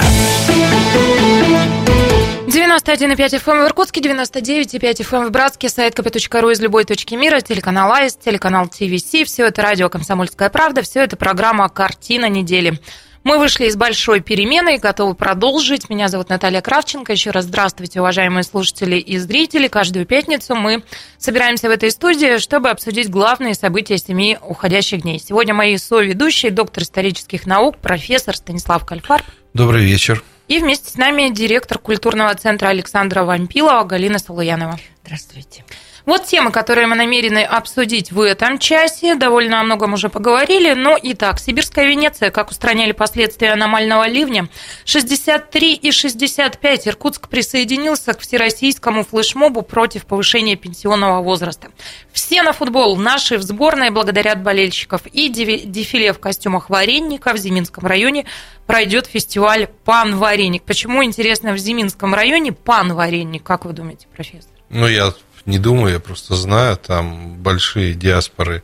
[2.47, 7.91] 91,5 FM в Иркутске, 99,5 FM в Братске, сайт kp.ru из любой точки мира, телеканал
[7.91, 12.79] АИС, телеканал ТВС, все это радио «Комсомольская правда», все это программа «Картина недели».
[13.23, 15.89] Мы вышли из большой перемены и готовы продолжить.
[15.89, 17.12] Меня зовут Наталья Кравченко.
[17.12, 19.67] Еще раз здравствуйте, уважаемые слушатели и зрители.
[19.67, 20.84] Каждую пятницу мы
[21.19, 25.19] собираемся в этой студии, чтобы обсудить главные события семи уходящих дней.
[25.19, 30.23] Сегодня мои соведущие, доктор исторических наук, профессор Станислав Кальфар, Добрый вечер.
[30.47, 34.79] и вместе с нами директор культурного центра Александра Вампилова Галина Салуянова.
[35.05, 35.63] Здравствуйте.
[36.05, 39.15] Вот темы, которые мы намерены обсудить в этом часе.
[39.15, 40.73] Довольно о многом уже поговорили.
[40.73, 44.47] Но итак, Сибирская Венеция, как устраняли последствия аномального ливня.
[44.85, 51.69] 63 и 65 Иркутск присоединился к всероссийскому флешмобу против повышения пенсионного возраста.
[52.11, 52.97] Все на футбол.
[52.97, 55.05] Наши в сборной благодарят болельщиков.
[55.07, 58.25] И дефиле в костюмах вареника в Зиминском районе
[58.65, 60.63] пройдет фестиваль «Пан Вареник».
[60.63, 63.43] Почему, интересно, в Зиминском районе «Пан Вареник»?
[63.43, 64.52] Как вы думаете, профессор?
[64.69, 65.13] Ну, я
[65.46, 68.63] не думаю, я просто знаю, там большие диаспоры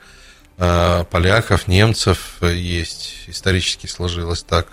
[0.58, 4.68] э, поляков, немцев есть, исторически сложилось так.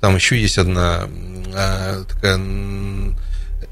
[0.00, 2.38] Там еще есть одна э, такая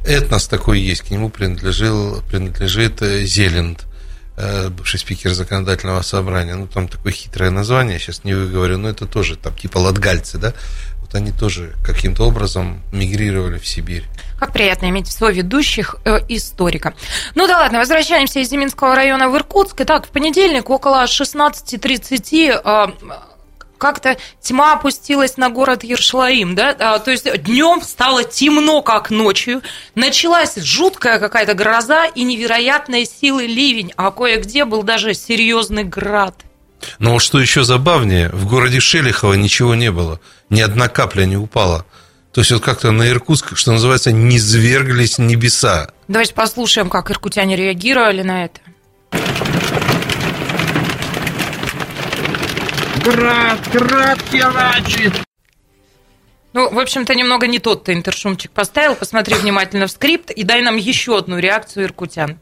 [0.06, 3.86] этнос такой есть, к нему принадлежил, принадлежит э, Зеланд.
[4.36, 9.06] э, бывший спикер законодательного собрания, ну, там такое хитрое название, сейчас не выговорю, но это
[9.06, 10.54] тоже там типа латгальцы, да,
[11.10, 14.04] вот они тоже каким-то образом мигрировали в Сибирь.
[14.38, 16.94] Как приятно иметь в свой ведущих э, историка.
[17.34, 19.80] Ну да ладно, возвращаемся из Зиминского района в Иркутск.
[19.80, 23.16] Итак, в понедельник около 16.30 э,
[23.78, 29.62] как-то тьма опустилась на город Ершлаим, да, а, то есть днем стало темно, как ночью,
[29.94, 36.34] началась жуткая какая-то гроза и невероятной силы ливень, а кое-где был даже серьезный град.
[36.98, 41.86] Но что еще забавнее, в городе Шелихово ничего не было, ни одна капля не упала.
[42.32, 45.90] То есть вот как-то на Иркутск, что называется, не зверглись небеса.
[46.06, 48.60] Давайте послушаем, как иркутяне реагировали на это.
[53.04, 55.14] Град, град херачит.
[56.52, 58.94] Ну, в общем-то, немного не тот ты интершумчик поставил.
[58.94, 62.38] Посмотри внимательно в скрипт и дай нам еще одну реакцию иркутян.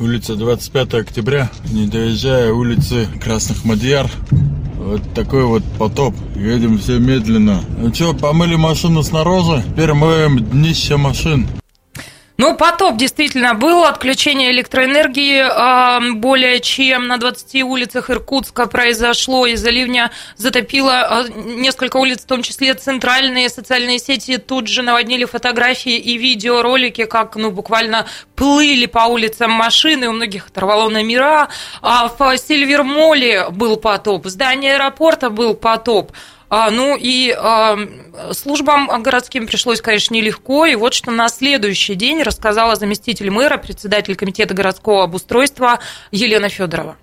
[0.00, 4.08] Улица 25 октября, не доезжая улицы Красных Мадьяр.
[4.76, 6.14] Вот такой вот потоп.
[6.36, 7.60] Едем все медленно.
[7.78, 9.64] Ну что, помыли машину снаружи?
[9.66, 11.48] Теперь моем днище машин.
[12.40, 19.70] Ну, потоп действительно был, отключение электроэнергии э, более чем на 20 улицах Иркутска произошло, из-за
[19.70, 24.36] ливня затопило э, несколько улиц, в том числе центральные социальные сети.
[24.36, 30.46] Тут же наводнили фотографии и видеоролики, как, ну, буквально плыли по улицам машины, у многих
[30.46, 31.48] оторвало номера,
[31.82, 36.12] а в Сильвермоле был потоп, в здании аэропорта был потоп,
[36.50, 37.78] а, ну и а,
[38.32, 40.66] службам городским пришлось, конечно, нелегко.
[40.66, 45.80] И вот что на следующий день рассказала заместитель мэра, председатель комитета городского обустройства
[46.10, 46.96] Елена Федорова.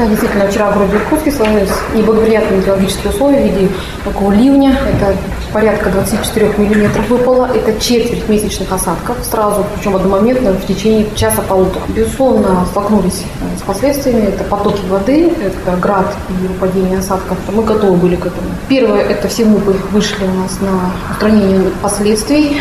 [0.00, 3.68] Да, действительно, вчера в городе Иркутске сложились неблагоприятные метеорологические условия в виде
[4.02, 4.70] такого ливня.
[4.70, 5.14] Это
[5.52, 7.50] порядка 24 миллиметров выпало.
[7.54, 11.82] Это четверть месячных осадков сразу, причем одномоментно в течение часа-полутора.
[11.88, 14.28] Безусловно, столкнулись э, с последствиями.
[14.28, 17.36] Это потоки воды, это град и выпадение осадков.
[17.52, 18.48] Мы готовы были к этому.
[18.68, 22.56] Первое, это все МУПы вышли у нас на устранение последствий.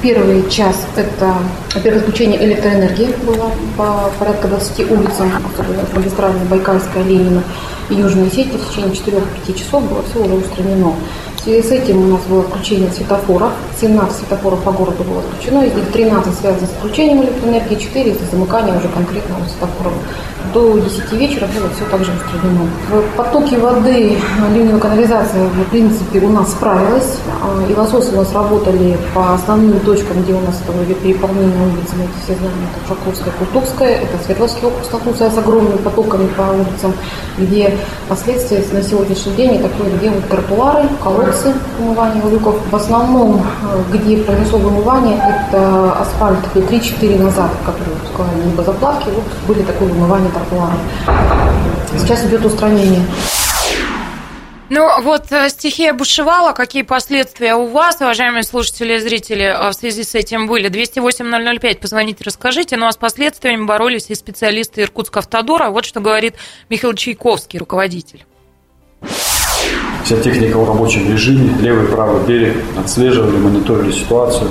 [0.00, 1.34] Первый час это,
[1.74, 5.32] во-первых, отключение электроэнергии было по порядка 20 улицам,
[5.94, 7.42] магистральной Байкальская, Ленина
[7.88, 10.94] и Южные сети в течение 4-5 часов было все уже устранено.
[11.48, 13.52] Связи с этим у нас было включение светофоров.
[13.80, 18.26] 17 светофоров по городу было отключено, из них 13 связано с включением электроэнергии, 4 из-за
[18.32, 19.94] замыкания уже конкретного светофора.
[20.52, 22.68] До 10 вечера было все также устранено.
[22.90, 24.18] В потоке воды
[24.54, 27.16] ливневая канализация, в принципе, у нас справилась.
[27.70, 31.88] И лососы у нас работали по основным точкам, где у нас это идет переполнение улиц.
[31.96, 36.42] Мы эти все знаем, это Шаковская, Кутузская, это Свердловский округ столкнулся с огромными потоками по
[36.42, 36.92] улицам,
[37.38, 37.74] где
[38.08, 41.37] последствия на сегодняшний день такое, где вот тротуары, колодцы
[41.78, 42.56] умывания луков.
[42.70, 43.44] В основном,
[43.92, 50.30] где произошло вымывание, это асфальт 3-4 назад, который сказали, либо заплатки, вот были такое вымывание
[50.30, 50.78] тротуаров.
[51.96, 53.02] Сейчас идет устранение.
[54.70, 56.52] Ну, вот э, стихия бушевала.
[56.52, 60.68] Какие последствия у вас, уважаемые слушатели и зрители, э, в связи с этим были?
[60.68, 62.76] 208-005, позвоните, расскажите.
[62.76, 65.70] Ну, а с последствиями боролись и специалисты Иркутска автодора.
[65.70, 66.34] Вот что говорит
[66.68, 68.26] Михаил Чайковский, руководитель.
[70.08, 74.48] Вся техника в рабочем режиме, левый правый берег отслеживали, мониторили ситуацию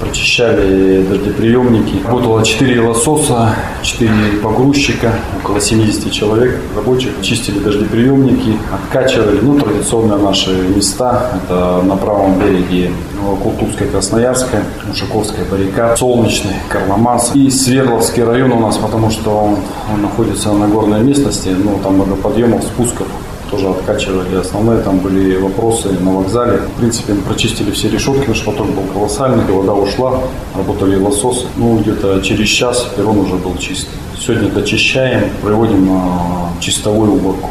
[0.00, 1.96] прочищали дождеприемники.
[2.06, 7.10] Работало 4 лососа, 4 погрузчика, около 70 человек рабочих.
[7.22, 9.40] Чистили дождеприемники, откачивали.
[9.42, 11.32] Ну, традиционные наши места.
[11.42, 12.92] Это на правом береге
[13.42, 19.56] Културская, Красноярская, Ушаковская, Барика, Солнечный, Карломас и Свердловский район у нас, потому что он,
[19.92, 23.08] он находится на горной местности, ну, там много подъемов, спусков
[23.50, 24.36] тоже откачивали.
[24.36, 26.58] Основные там были вопросы на вокзале.
[26.58, 30.22] В принципе, мы прочистили все решетки, наш поток был колоссальный, вода ушла,
[30.54, 31.46] работали лососы.
[31.56, 33.88] Ну, где-то через час перрон уже был чист.
[34.18, 37.50] Сегодня дочищаем, проводим на чистовую уборку.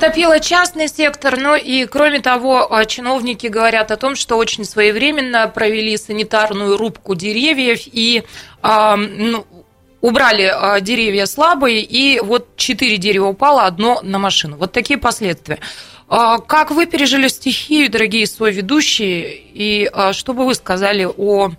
[0.00, 5.46] Топило частный сектор, но и, кроме того, а, чиновники говорят о том, что очень своевременно
[5.48, 8.24] провели санитарную рубку деревьев и
[8.62, 9.44] ну,
[10.04, 14.58] убрали а, деревья слабые, и вот четыре дерева упало, одно на машину.
[14.58, 15.60] Вот такие последствия.
[16.08, 21.52] А, как вы пережили стихию, дорогие свои ведущие, и а, что бы вы сказали о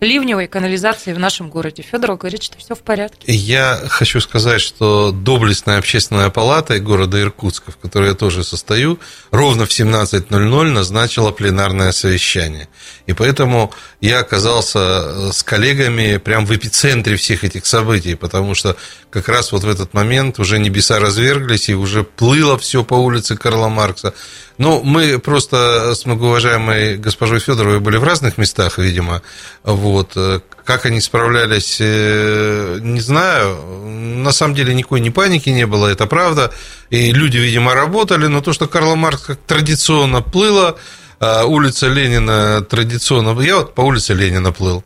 [0.00, 1.82] ливневой канализации в нашем городе.
[1.82, 3.32] Федоров говорит, что все в порядке.
[3.32, 8.98] Я хочу сказать, что доблестная общественная палата города Иркутска, в которой я тоже состою,
[9.30, 12.68] ровно в 17.00 назначила пленарное совещание.
[13.06, 18.76] И поэтому я оказался э, с коллегами прям в эпицентре всех этих событий, потому что
[19.10, 23.36] как раз вот в этот момент уже небеса разверглись, и уже плыло все по улице
[23.36, 24.12] Карла Маркса.
[24.58, 29.22] Ну, мы просто с многоуважаемой госпожой Федоровой были в разных местах, видимо.
[29.62, 30.16] Вот.
[30.64, 33.56] как они справлялись, э, не знаю.
[33.84, 36.52] На самом деле никакой ни паники не было, это правда.
[36.90, 40.76] И люди, видимо, работали, но то, что Карла Маркс как традиционно плыла,
[41.20, 43.40] улица Ленина традиционно...
[43.40, 44.84] Я вот по улице Ленина плыл.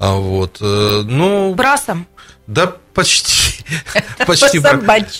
[0.00, 1.54] А вот, э, ну...
[1.54, 2.06] Брасом?
[2.50, 3.62] Да, почти.
[4.26, 4.58] Почти.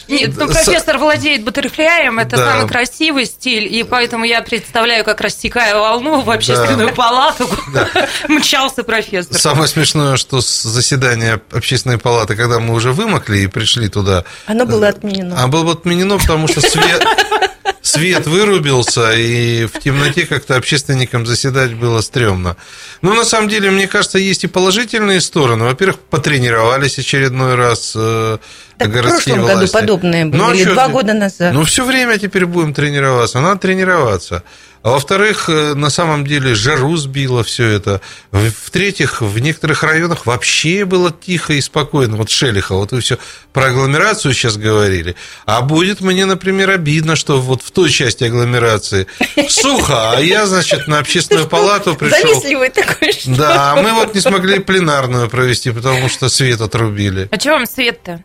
[0.09, 2.53] Нет, ну, профессор владеет баттерфляем, это да.
[2.53, 6.95] самый красивый стиль, и поэтому я представляю, как растекая волну в общественную да.
[6.95, 7.89] палату да.
[8.29, 9.39] мчался профессор.
[9.39, 14.25] Самое смешное, что с заседания общественной палаты, когда мы уже вымокли и пришли туда...
[14.47, 15.39] Оно было отменено.
[15.39, 17.07] Оно было отменено, потому что свет
[17.91, 22.57] свет вырубился, и в темноте как-то общественникам заседать было стрёмно.
[23.03, 25.65] Но на самом деле, мне кажется, есть и положительные стороны.
[25.65, 28.39] Во-первых, потренировались очередной раз э,
[28.81, 29.59] так в прошлом власти.
[29.61, 31.53] году подобное было, ну, а или два года назад.
[31.53, 33.41] Ну, все время теперь будем тренироваться.
[33.41, 34.43] Надо тренироваться.
[34.83, 38.01] А во-вторых, э, на самом деле жару сбило все это.
[38.33, 42.17] В-третьих, в некоторых районах вообще было тихо и спокойно.
[42.17, 43.19] Вот Шелиха, вот вы все
[43.53, 45.17] про агломерацию сейчас говорили.
[45.45, 49.07] А будет мне, например, обидно, что вот в той части агломерации
[49.51, 52.19] сухо, а я, значит, на общественную палату пришел.
[52.19, 57.29] Завистливый такой, что Да, а мы вот не смогли пленарную провести, потому что свет отрубили.
[57.31, 58.25] А что вам свет-то?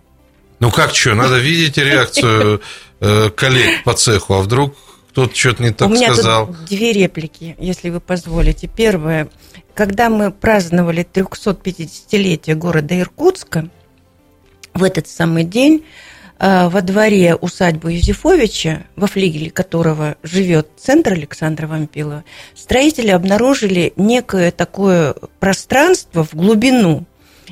[0.59, 2.61] Ну как что, надо видеть реакцию
[2.99, 4.75] э, коллег по цеху, а вдруг
[5.09, 6.47] кто-то что-то не так У меня сказал.
[6.47, 8.67] Тут две реплики, если вы позволите.
[8.67, 9.29] Первое.
[9.73, 13.69] Когда мы праздновали 350-летие города Иркутска,
[14.73, 15.85] в этот самый день
[16.37, 24.51] э, во дворе усадьбы Юзефовича, во флигеле которого живет центр Александра Вампилова, строители обнаружили некое
[24.51, 27.05] такое пространство в глубину.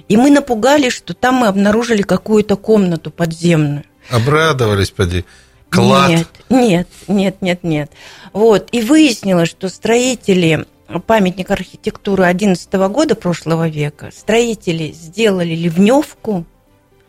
[0.08, 3.84] И мы напугались, что там мы обнаружили какую-то комнату подземную.
[4.10, 5.26] Обрадовались, поди.
[5.70, 6.10] Клад.
[6.10, 7.92] Нет, нет, нет, нет, нет.
[8.32, 10.66] Вот, и выяснилось, что строители
[11.08, 16.46] памятника архитектуры 11 года прошлого века, строители сделали ливневку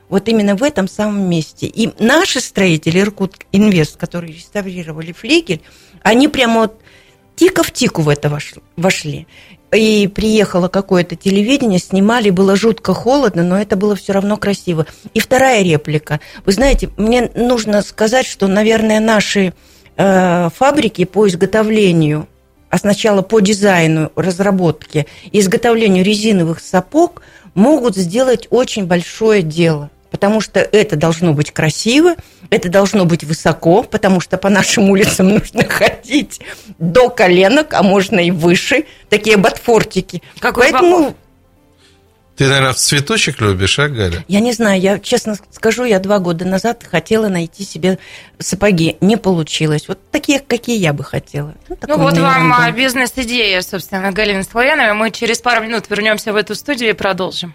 [0.09, 1.67] вот именно в этом самом месте.
[1.67, 5.61] И наши строители, Иркут Инвест, которые реставрировали флигель,
[6.03, 6.81] они прямо вот
[7.37, 8.31] тика в тику в это
[8.77, 9.27] вошли
[9.75, 14.87] и приехало какое-то телевидение, снимали, было жутко холодно, но это было все равно красиво.
[15.13, 16.21] И вторая реплика.
[16.45, 19.53] Вы знаете, мне нужно сказать, что, наверное, наши
[19.97, 22.29] э, фабрики по изготовлению,
[22.71, 27.23] а сначала по дизайну, разработке изготовлению резиновых сапог
[27.55, 32.15] могут сделать очень большое дело потому что это должно быть красиво,
[32.49, 36.41] это должно быть высоко, потому что по нашим улицам нужно ходить
[36.79, 40.23] до коленок, а можно и выше, такие ботфортики.
[40.39, 41.17] Какой Поэтому...
[42.37, 44.25] Ты, наверное, в цветочек любишь, а, Галя?
[44.29, 47.99] Я не знаю, я честно скажу, я два года назад хотела найти себе
[48.39, 48.97] сапоги.
[49.01, 49.89] Не получилось.
[49.89, 51.55] Вот такие, какие я бы хотела.
[51.69, 52.71] Ну, ну вот вам ерунда.
[52.71, 54.95] бизнес-идея, собственно, Галина Слоянова.
[54.95, 57.55] Мы через пару минут вернемся в эту студию и продолжим.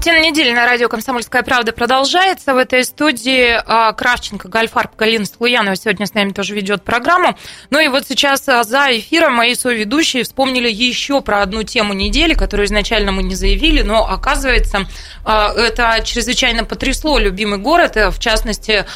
[0.00, 2.54] Картина недели на радио «Комсомольская правда» продолжается.
[2.54, 7.36] В этой студии а, Кравченко, Гальфарб, Галина Слуянова сегодня с нами тоже ведет программу.
[7.68, 12.32] Ну и вот сейчас а, за эфиром мои соведущие вспомнили еще про одну тему недели,
[12.32, 14.86] которую изначально мы не заявили, но оказывается,
[15.22, 18.86] а, это чрезвычайно потрясло любимый город, в частности,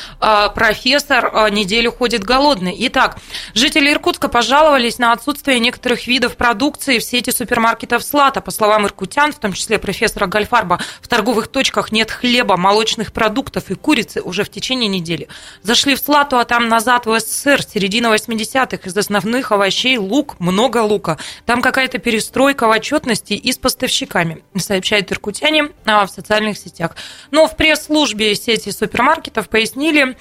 [0.54, 2.74] профессор неделю ходит голодный.
[2.86, 3.18] Итак,
[3.52, 8.40] жители Иркутска пожаловались на отсутствие некоторых видов продукции в сети супермаркетов «Слата».
[8.40, 13.70] По словам иркутян, в том числе профессора Гальфарба, в торговых точках нет хлеба, молочных продуктов
[13.70, 15.28] и курицы уже в течение недели.
[15.62, 20.78] Зашли в Слату, а там назад в СССР, середина 80-х, из основных овощей лук, много
[20.78, 21.18] лука.
[21.46, 26.96] Там какая-то перестройка в отчетности и с поставщиками, сообщают иркутяне а, в социальных сетях.
[27.30, 30.16] Но в пресс-службе сети супермаркетов пояснили,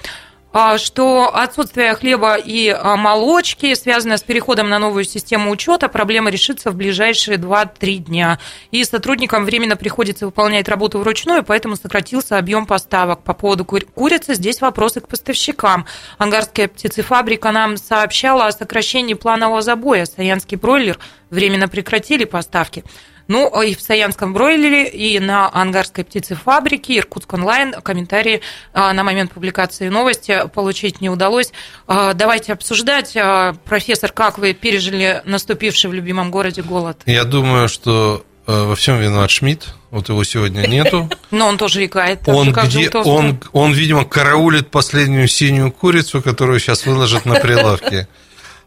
[0.78, 5.88] что отсутствие хлеба и а, молочки связано с переходом на новую систему учета.
[5.88, 8.38] Проблема решится в ближайшие 2-3 дня.
[8.70, 13.24] И сотрудникам временно приходится выполнять работу вручную, поэтому сократился объем поставок.
[13.24, 15.86] По поводу курицы здесь вопросы к поставщикам.
[16.18, 20.04] Ангарская птицефабрика нам сообщала о сокращении планового забоя.
[20.04, 21.00] Саянский бройлер
[21.30, 22.84] временно прекратили поставки.
[23.28, 28.40] Ну, а и в Саянском бройлере, и на Ангарской птицефабрике, Иркутск онлайн комментарии
[28.72, 31.52] а, на момент публикации новости получить не удалось.
[31.86, 33.16] А, давайте обсуждать.
[33.64, 37.00] Профессор, как вы пережили наступивший в любимом городе голод?
[37.06, 39.74] Я думаю, что э, во всем виноват Шмидт.
[39.90, 41.08] Вот его сегодня нету.
[41.30, 42.28] Но он тоже икает.
[42.28, 48.08] Он, где, он, он, видимо, караулит последнюю синюю курицу, которую сейчас выложат на прилавке.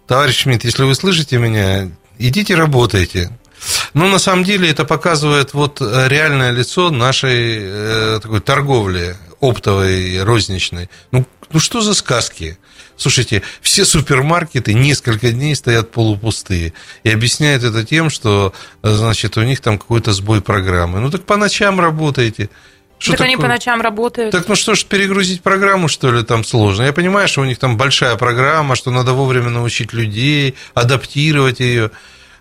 [0.07, 3.29] товарищ Шмидт, если вы слышите меня, идите работайте.
[3.93, 10.89] Но на самом деле это показывает вот реальное лицо нашей э, такой торговли оптовой, розничной.
[11.11, 12.57] Ну, ну что за сказки?
[12.95, 16.73] Слушайте, все супермаркеты несколько дней стоят полупустые.
[17.03, 20.99] И объясняют это тем, что, значит, у них там какой-то сбой программы.
[20.99, 22.49] Ну так по ночам работаете.
[22.97, 23.33] Что так такое?
[23.33, 24.31] они по ночам работают.
[24.31, 26.83] Так ну что ж, перегрузить программу, что ли, там сложно?
[26.83, 31.91] Я понимаю, что у них там большая программа, что надо вовремя научить людей, адаптировать ее.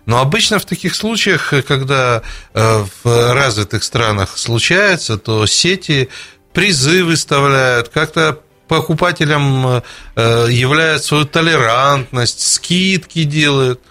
[0.07, 6.07] Но обычно в таких случаях, когда э, в развитых странах случается, то сети
[6.53, 8.39] призы выставляют, как-то
[8.69, 9.83] покупателям
[10.15, 13.81] э, являют свою толерантность, скидки делают.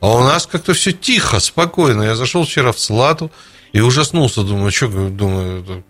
[0.00, 2.04] А у нас как-то все тихо, спокойно.
[2.04, 3.30] Я зашел вчера в Слату
[3.72, 5.84] и ужаснулся, думаю, что, думаю,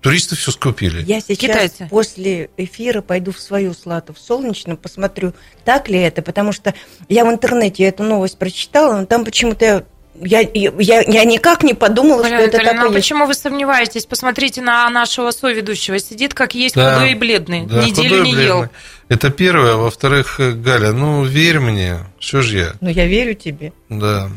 [0.00, 1.02] Туристы все скупили.
[1.02, 1.88] Я сейчас Китайцы.
[1.90, 5.34] после эфира пойду в свою слату в Солнечном, посмотрю,
[5.64, 6.74] так ли это, потому что
[7.08, 9.84] я в интернете эту новость прочитала, но там почему-то
[10.22, 10.72] я, я,
[11.02, 14.06] я никак не подумала, Марина что это Витальевна, так ну, почему вы сомневаетесь?
[14.06, 15.98] Посмотрите на нашего соведущего.
[15.98, 17.66] Сидит как есть, да, худой и бледный.
[17.66, 18.44] Да, Неделю не бледный.
[18.44, 18.68] ел.
[19.08, 19.76] Это первое.
[19.76, 21.98] Во-вторых, Галя, ну, верь мне.
[22.18, 22.72] Что ж я?
[22.80, 23.72] Ну, я верю тебе.
[23.88, 24.30] Да.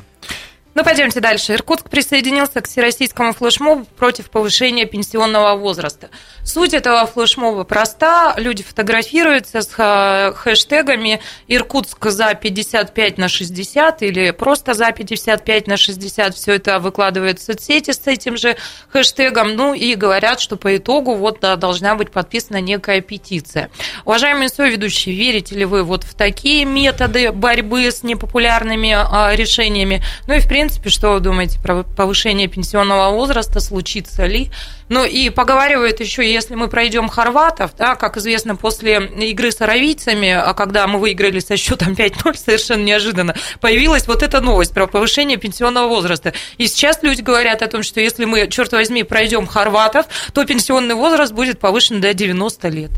[0.75, 1.53] Ну, пойдемте дальше.
[1.53, 6.09] Иркутск присоединился к всероссийскому флешмобу против повышения пенсионного возраста.
[6.43, 8.33] Суть этого флешмоба проста.
[8.37, 15.73] Люди фотографируются с э, хэштегами «Иркутск за 55 на 60» или просто «За 55 на
[15.73, 16.33] 60».
[16.33, 18.57] Все это выкладывают в соцсети с этим же
[18.89, 19.55] хэштегом.
[19.55, 23.69] Ну и говорят, что по итогу вот должна быть подписана некая петиция.
[24.05, 30.01] Уважаемые соведущие, верите ли вы вот в такие методы борьбы с непопулярными а, решениями?
[30.27, 34.49] Ну и в принципе принципе, что вы думаете про повышение пенсионного возраста, случится ли?
[34.87, 40.29] Ну и поговаривают еще, если мы пройдем хорватов, да, как известно, после игры с аравийцами,
[40.29, 45.37] а когда мы выиграли со счетом 5-0, совершенно неожиданно, появилась вот эта новость про повышение
[45.37, 46.33] пенсионного возраста.
[46.57, 50.95] И сейчас люди говорят о том, что если мы, черт возьми, пройдем хорватов, то пенсионный
[50.95, 52.91] возраст будет повышен до 90 лет.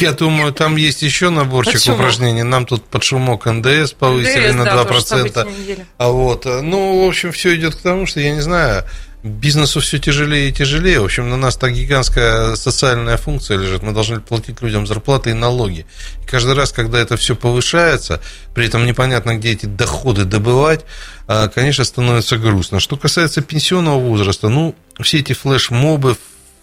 [0.00, 2.44] Я думаю, там есть еще наборчик упражнений.
[2.44, 5.32] Нам тут под шумок НДС повысили НДС, на 2%.
[5.34, 5.46] Да,
[5.98, 8.84] а вот, ну, в общем, все идет к тому, что я не знаю,
[9.24, 11.00] бизнесу все тяжелее и тяжелее.
[11.00, 13.82] В общем, на нас так гигантская социальная функция лежит.
[13.82, 15.86] Мы должны платить людям зарплаты и налоги.
[16.22, 18.20] И каждый раз, когда это все повышается,
[18.54, 20.84] при этом непонятно, где эти доходы добывать,
[21.26, 22.80] а, конечно, становится грустно.
[22.80, 26.16] Что касается пенсионного возраста, ну, все эти флеш-мобы,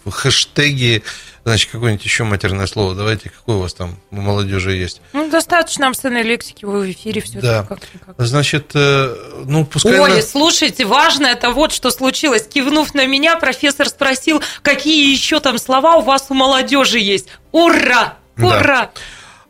[0.08, 1.02] хэштеги,
[1.44, 2.94] значит, какое-нибудь еще матерное слово.
[2.94, 5.00] Давайте, какое у вас там у молодежи есть?
[5.12, 7.66] Ну, достаточно обсценной лексики, вы в эфире все да.
[7.68, 7.80] как
[8.18, 9.14] Значит, э,
[9.46, 9.98] ну, пускай...
[9.98, 10.22] Ой, на...
[10.22, 12.46] слушайте, важно это вот, что случилось.
[12.46, 17.28] Кивнув на меня, профессор спросил, какие еще там слова у вас у молодежи есть.
[17.50, 18.16] Ура!
[18.38, 18.62] Ура!
[18.62, 18.90] Да.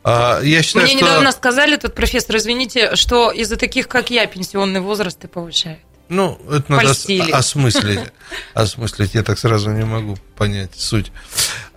[0.03, 1.05] А, я считаю, Мне что...
[1.05, 5.79] недавно сказали, тут профессор, извините, что из-за таких, как я, пенсионный возраст и повышает.
[6.09, 7.31] Ну, это надо Польстили.
[7.31, 7.99] осмыслить.
[8.53, 11.11] Осмыслить, я так сразу не могу понять суть.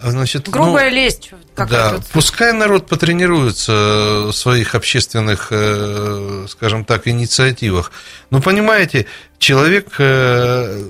[0.01, 1.31] Значит, Грубая ну, лесть.
[1.57, 2.07] Да, тут...
[2.09, 7.93] пускай народ потренируется в своих общественных, э, скажем так, инициативах.
[8.31, 9.07] Но понимаете,
[9.39, 10.83] человек э,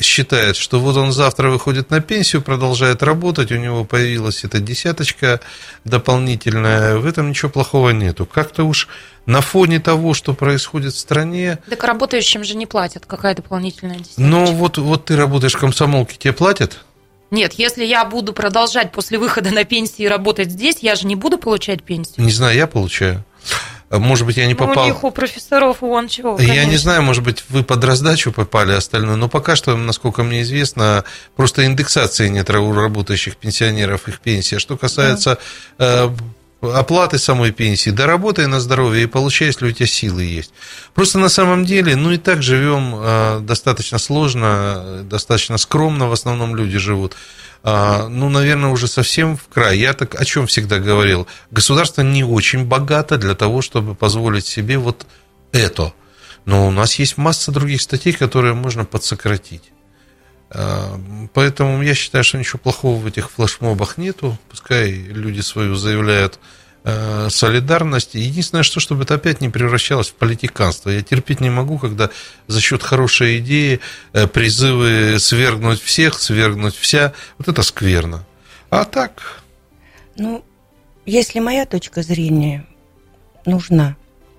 [0.00, 5.40] считает, что вот он завтра выходит на пенсию, продолжает работать, у него появилась эта десяточка
[5.84, 8.26] дополнительная, в этом ничего плохого нету.
[8.26, 8.88] Как-то уж
[9.26, 11.58] на фоне того, что происходит в стране...
[11.68, 14.22] Так работающим же не платят, какая дополнительная десяточка?
[14.22, 16.84] Ну, вот, вот ты работаешь в комсомолке, тебе платят?
[17.30, 21.36] Нет, если я буду продолжать после выхода на пенсию работать здесь, я же не буду
[21.36, 22.24] получать пенсию.
[22.24, 23.24] Не знаю, я получаю.
[23.90, 24.74] Может быть, я не попал...
[24.74, 26.54] Ну, у них, у профессоров, вон чего, конечно.
[26.54, 30.42] Я не знаю, может быть, вы под раздачу попали остальное, но пока что, насколько мне
[30.42, 31.04] известно,
[31.36, 34.56] просто индексации нет у работающих пенсионеров их пенсии.
[34.56, 35.38] А что касается
[35.78, 36.12] да.
[36.60, 40.52] Оплаты самой пенсии, доработай на здоровье и получай, если у тебя силы есть.
[40.92, 46.56] Просто на самом деле, ну и так живем э, достаточно сложно, достаточно скромно в основном
[46.56, 47.14] люди живут.
[47.62, 49.78] А, ну, наверное, уже совсем в край.
[49.78, 51.28] Я так о чем всегда говорил.
[51.52, 55.06] Государство не очень богато для того, чтобы позволить себе вот
[55.52, 55.92] это.
[56.44, 59.62] Но у нас есть масса других статей, которые можно подсократить.
[60.50, 61.00] А,
[61.34, 64.38] поэтому я считаю, что ничего плохого в этих флешмобах нету.
[64.48, 66.38] Пускай люди свою заявляют
[66.90, 68.14] Э, солидарность.
[68.14, 70.88] Единственное, что, чтобы это опять не превращалось в политиканство.
[70.88, 72.08] Я терпеть не могу, когда
[72.46, 73.80] за счет хорошей идеи
[74.14, 78.24] э, призывы свергнуть всех, свергнуть вся, вот это скверно.
[78.70, 79.42] А так...
[80.16, 80.42] Ну,
[81.04, 82.64] если моя точка зрения
[83.44, 83.96] нужна,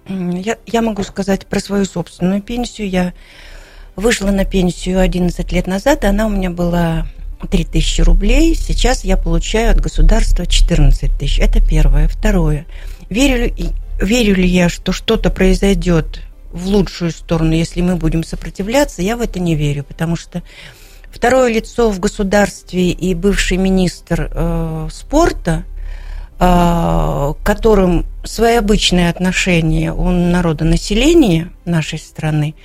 [0.07, 2.89] я, я могу сказать про свою собственную пенсию.
[2.89, 3.13] Я
[3.99, 7.07] вышла на пенсию 11 лет назад, она у меня была
[7.49, 11.39] 3000 рублей, сейчас я получаю от государства 14 тысяч.
[11.39, 12.07] Это первое.
[12.07, 12.65] Второе.
[13.09, 13.53] Верю,
[13.99, 16.21] верю ли я, что что-то произойдет
[16.51, 20.41] в лучшую сторону, если мы будем сопротивляться, я в это не верю, потому что
[21.11, 25.63] второе лицо в государстве и бывший министр э, спорта,
[26.39, 32.55] э, которым своеобычное отношение у народонаселения нашей страны,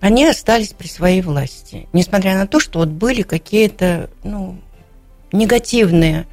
[0.00, 1.88] они остались при своей власти.
[1.92, 4.58] Несмотря на то, что вот были какие-то ну,
[5.32, 6.26] негативные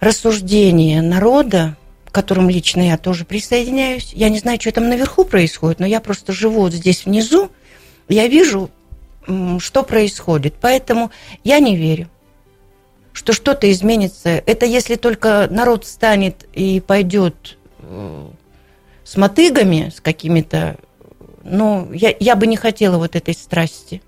[0.00, 1.76] рассуждения народа
[2.08, 4.12] к которым лично я тоже присоединяюсь.
[4.14, 7.50] Я не знаю, что там наверху происходит, но я просто живу вот здесь внизу,
[8.08, 8.70] я вижу,
[9.58, 10.54] что происходит.
[10.58, 11.10] Поэтому
[11.44, 12.08] я не верю,
[13.12, 14.30] что что-то изменится.
[14.30, 18.28] Это если только народ встанет и пойдет э,
[19.04, 20.78] с мотыгами, с какими-то
[21.50, 24.02] ну, я, я бы не хотела вот этой страсти.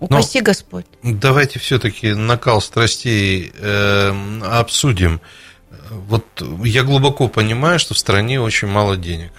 [0.00, 0.86] Упаси Но Господь.
[1.02, 5.20] Давайте все-таки накал страстей э, обсудим
[5.90, 6.24] вот
[6.64, 9.32] я глубоко понимаю, что в стране очень мало денег.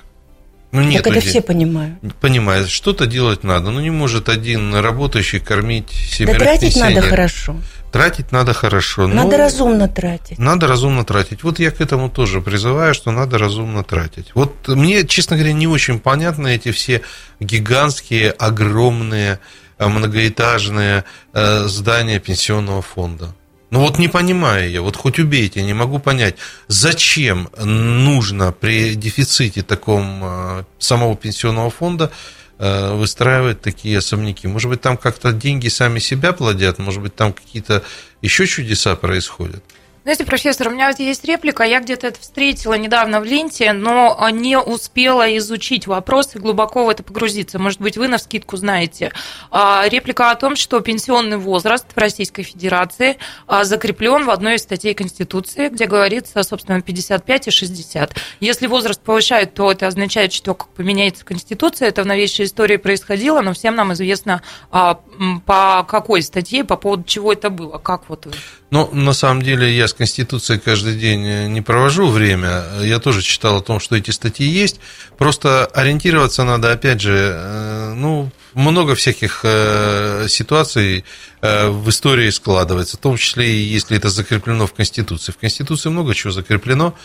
[0.72, 2.00] Ну, нет так это все понимают.
[2.20, 2.70] Понимают.
[2.70, 3.72] Что-то делать надо.
[3.72, 7.56] Ну, не может один работающий кормить семерых Да тратить надо хорошо.
[7.96, 9.08] Тратить надо хорошо.
[9.08, 10.38] Надо разумно тратить.
[10.38, 11.44] Надо разумно тратить.
[11.44, 14.32] Вот я к этому тоже призываю, что надо разумно тратить.
[14.36, 17.04] Вот мне, честно говоря, не очень понятны эти все
[17.40, 19.40] гигантские, огромные,
[19.78, 23.34] э, многоэтажные э, здания пенсионного фонда.
[23.70, 26.36] Ну вот не понимаю я, вот хоть убейте, не могу понять,
[26.68, 32.12] зачем нужно при дефиците таком э, самого пенсионного фонда
[32.58, 34.48] выстраивать такие особняки.
[34.48, 37.84] Может быть, там как-то деньги сами себя плодят, может быть, там какие-то
[38.22, 39.64] еще чудеса происходят.
[40.06, 44.16] Знаете, профессор, у меня вот есть реплика, я где-то это встретила недавно в ленте, но
[44.32, 47.58] не успела изучить вопрос и глубоко в это погрузиться.
[47.58, 49.12] Может быть, вы на вскидку знаете.
[49.50, 54.62] А, реплика о том, что пенсионный возраст в Российской Федерации а, закреплен в одной из
[54.62, 58.16] статей Конституции, где говорится, собственно, 55 и 60.
[58.42, 61.88] Если возраст повышают, то это означает, что как поменяется Конституция.
[61.88, 65.00] Это в новейшей истории происходило, но всем нам известно, а,
[65.48, 67.80] по какой статье, по поводу чего это было.
[67.80, 68.34] Как вот вы?
[68.72, 72.64] Ну, на самом деле, я с Конституцией каждый день э, не провожу время.
[72.82, 74.80] Я тоже читал о том, что эти статьи есть.
[75.18, 81.06] Просто ориентироваться надо, опять же, э, ну, много всяких э, ситуаций
[81.42, 85.32] в истории складывается, в том числе и если это закреплено в Конституции.
[85.32, 86.96] В Конституции много чего закреплено,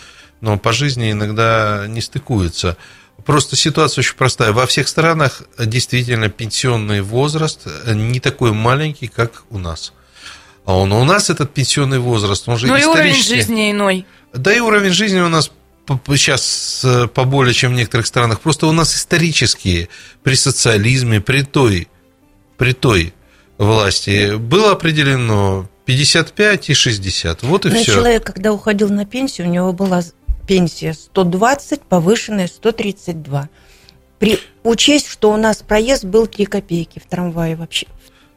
[0.40, 2.78] но по жизни иногда не стыкуется.
[3.26, 4.52] Просто ситуация очень простая.
[4.52, 9.92] Во всех странах действительно пенсионный возраст не такой маленький, как у нас.
[10.70, 14.06] А он, у нас этот пенсионный возраст, он же Ну и уровень жизни иной.
[14.32, 15.50] Да и уровень жизни у нас
[16.14, 18.40] сейчас э, поболее, чем в некоторых странах.
[18.40, 19.88] Просто у нас исторические
[20.22, 21.88] при социализме, при той,
[22.56, 23.12] при той
[23.58, 27.42] власти было определено 55 и 60.
[27.42, 27.94] Вот и Но все.
[27.94, 30.04] Человек, когда уходил на пенсию, у него была
[30.46, 33.48] пенсия 120, повышенная 132.
[34.20, 37.88] При учесть, что у нас проезд был 3 копейки в трамвае вообще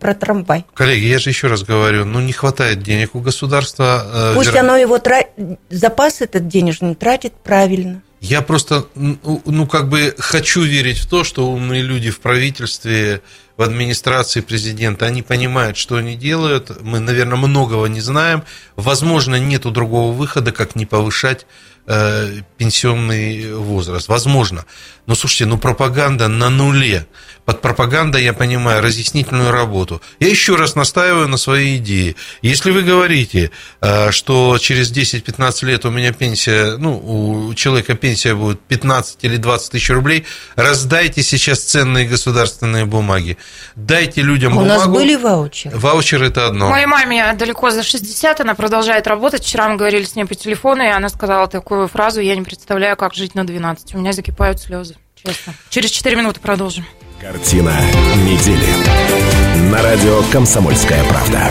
[0.04, 0.66] про трамвай.
[0.74, 4.06] Коллеги, я же еще раз говорю, ну не хватает денег у государства.
[4.06, 4.60] Э, Пусть вер...
[4.60, 5.24] оно его тра...
[5.70, 8.02] запас этот денежный тратит правильно.
[8.20, 13.22] Я просто, ну, как бы хочу верить в то, что умные люди в правительстве,
[13.58, 16.72] в администрации президента, они понимают, что они делают.
[16.82, 18.44] Мы, наверное, многого не знаем.
[18.76, 21.46] Возможно, нету другого выхода, как не повышать
[21.86, 24.08] э, пенсионный возраст.
[24.08, 24.66] Возможно.
[25.06, 27.08] Но слушайте, ну пропаганда на нуле.
[27.46, 30.02] Под пропагандой я понимаю разъяснительную работу.
[30.20, 32.16] Я еще раз настаиваю на своей идее.
[32.42, 33.52] Если вы говорите,
[33.82, 39.36] э, что через 10-15 лет у меня пенсия, ну, у человека пенсия будет 15 или
[39.36, 40.26] 20 тысяч рублей,
[40.56, 43.38] раздайте сейчас ценные государственные бумаги.
[43.76, 44.76] Дайте людям у бумагу.
[44.76, 45.78] У нас были ваучеры.
[45.78, 46.70] Ваучеры– это одно.
[46.70, 49.44] Моей маме далеко за 60, она продолжает работать.
[49.44, 52.96] Вчера мы говорили с ней по телефону, и она сказала такую фразу, я не представляю,
[52.96, 53.96] как жить на 12.
[53.96, 54.93] У меня закипают слезы,
[55.26, 55.54] честно.
[55.70, 56.86] Через 4 минуты продолжим.
[57.20, 57.74] Картина
[58.18, 59.72] недели.
[59.72, 61.50] На радио «Комсомольская правда».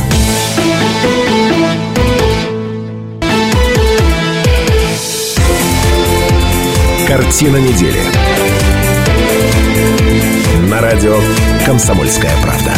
[7.08, 8.00] Картина недели.
[10.68, 11.18] На радио
[11.66, 12.72] «Комсомольская правда».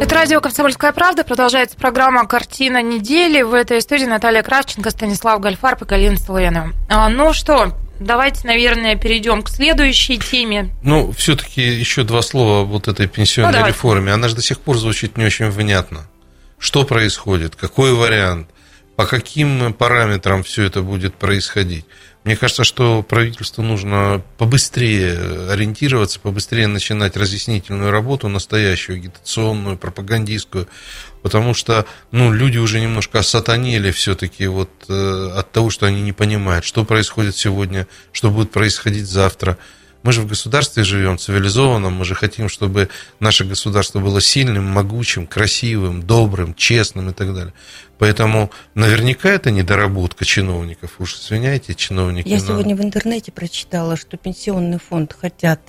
[0.00, 1.24] Это радио «Комсомольская правда».
[1.24, 3.42] Продолжается программа «Картина недели».
[3.42, 6.72] В этой студии Наталья Кравченко, Станислав Гальфарб и Галина Столоянова.
[6.88, 10.70] А, ну что, Давайте, наверное, перейдем к следующей теме.
[10.82, 14.12] Ну, все-таки еще два слова вот этой пенсионной ну, реформе.
[14.12, 16.08] Она же до сих пор звучит не очень внятно.
[16.58, 17.56] Что происходит?
[17.56, 18.48] Какой вариант?
[18.96, 21.86] По каким параметрам все это будет происходить?
[22.24, 30.68] Мне кажется, что правительству нужно побыстрее ориентироваться, побыстрее начинать разъяснительную работу, настоящую, агитационную, пропагандистскую,
[31.22, 36.12] потому что ну, люди уже немножко осатанели все-таки вот, э, от того, что они не
[36.12, 39.58] понимают, что происходит сегодня, что будет происходить завтра.
[40.02, 42.88] Мы же в государстве живем, цивилизованном, мы же хотим, чтобы
[43.20, 47.54] наше государство было сильным, могучим, красивым, добрым, честным и так далее.
[47.98, 50.96] Поэтому наверняка это недоработка чиновников.
[50.98, 52.26] Уж извиняйте, чиновники.
[52.26, 52.46] Я но...
[52.46, 55.60] сегодня в интернете прочитала, что пенсионный фонд хотят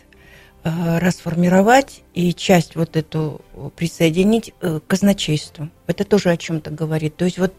[0.63, 3.41] расформировать и часть вот эту
[3.75, 5.69] присоединить э, к казначейству.
[5.87, 7.17] Это тоже о чем-то говорит.
[7.17, 7.53] То есть вот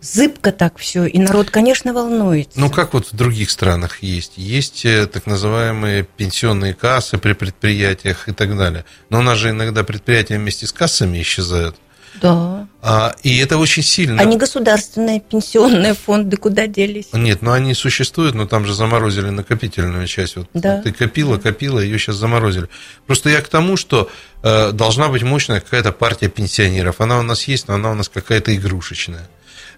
[0.00, 2.58] зыбко так все, и народ, конечно, волнуется.
[2.58, 4.34] Ну, как вот в других странах есть.
[4.36, 8.84] Есть э, так называемые пенсионные кассы при предприятиях и так далее.
[9.10, 11.76] Но у нас же иногда предприятия вместе с кассами исчезают.
[12.20, 12.66] Да.
[12.82, 14.20] А, и это очень сильно.
[14.20, 17.08] Они государственные пенсионные фонды куда делись?
[17.12, 20.36] Нет, ну они существуют, но там же заморозили накопительную часть.
[20.36, 20.82] Вот да.
[20.82, 22.68] ты копила, копила, ее сейчас заморозили.
[23.06, 24.10] Просто я к тому, что
[24.42, 27.00] э, должна быть мощная какая-то партия пенсионеров.
[27.00, 29.28] Она у нас есть, но она у нас какая-то игрушечная.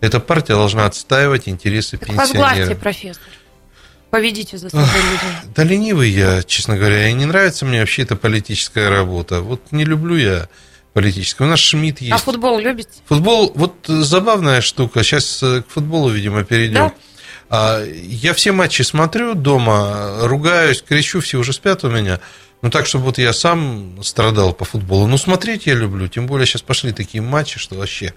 [0.00, 2.36] Эта партия должна отстаивать интересы так пенсионеров.
[2.36, 3.22] Возглавьте, профессор.
[4.10, 5.52] Поведите за собой людей.
[5.54, 7.08] Да ленивый я, честно говоря.
[7.08, 9.40] И не нравится мне вообще эта политическая работа.
[9.40, 10.48] Вот не люблю я
[10.92, 11.48] политическую.
[11.48, 12.12] У нас Шмидт есть.
[12.12, 12.90] А футбол любите?
[13.06, 15.02] Футбол, вот забавная штука.
[15.02, 16.92] Сейчас э, к футболу, видимо, перейдем.
[17.50, 17.82] Да?
[17.82, 22.20] Я все матчи смотрю дома, ругаюсь, кричу, все уже спят у меня.
[22.62, 25.06] Ну, так, чтобы вот я сам страдал по футболу.
[25.06, 26.06] Ну, смотреть я люблю.
[26.08, 28.14] Тем более сейчас пошли такие матчи, что вообще...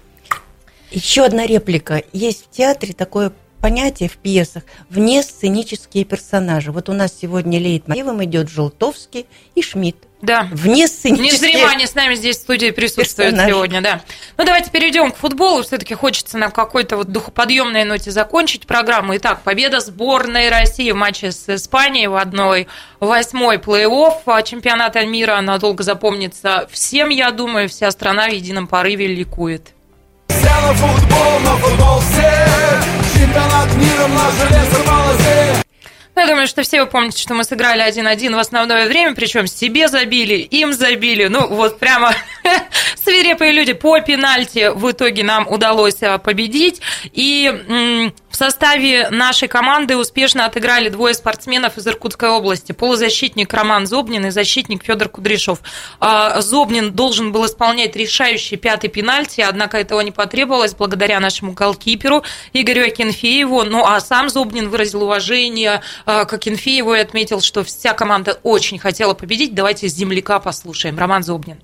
[0.90, 2.04] Еще одна реплика.
[2.12, 3.32] Есть в театре такое
[3.64, 6.70] понятие в пьесах вне сценические персонажи.
[6.70, 9.96] Вот у нас сегодня леет мотивом идет Желтовский и Шмидт.
[10.20, 10.48] Да.
[10.52, 11.52] Вне сценические...
[11.54, 13.54] Незримо они с нами здесь в студии присутствуют персонажи.
[13.54, 14.02] сегодня, да.
[14.36, 15.62] Ну, давайте перейдем к футболу.
[15.62, 19.16] Все-таки хочется на какой-то вот духоподъемной ноте закончить программу.
[19.16, 22.68] Итак, победа сборной России в матче с Испанией в одной
[23.00, 25.40] восьмой плей-офф чемпионата мира.
[25.40, 27.70] Надолго запомнится всем, я думаю.
[27.70, 29.72] Вся страна в едином порыве ликует.
[30.28, 35.63] На футбол, на футбол все Чемпионат мира, наш железо полосе ну,
[36.16, 39.88] я думаю, что все вы помните, что мы сыграли 1-1 в основное время, причем себе
[39.88, 41.26] забили, им забили.
[41.26, 42.14] Ну, вот прямо
[43.04, 46.80] свирепые люди по пенальти в итоге нам удалось а, победить.
[47.12, 52.72] И в составе нашей команды успешно отыграли двое спортсменов из Иркутской области.
[52.72, 55.60] Полузащитник Роман Зобнин и защитник Федор Кудряшов.
[56.00, 62.24] А, Зобнин должен был исполнять решающий пятый пенальти, однако этого не потребовалось благодаря нашему голкиперу
[62.52, 63.62] Игорю Акинфееву.
[63.64, 69.14] Ну, а сам Зобнин выразил уважение как Инфееву и отметил, что вся команда очень хотела
[69.14, 69.54] победить.
[69.54, 70.98] Давайте с земляка послушаем.
[70.98, 71.58] Роман Зобнин.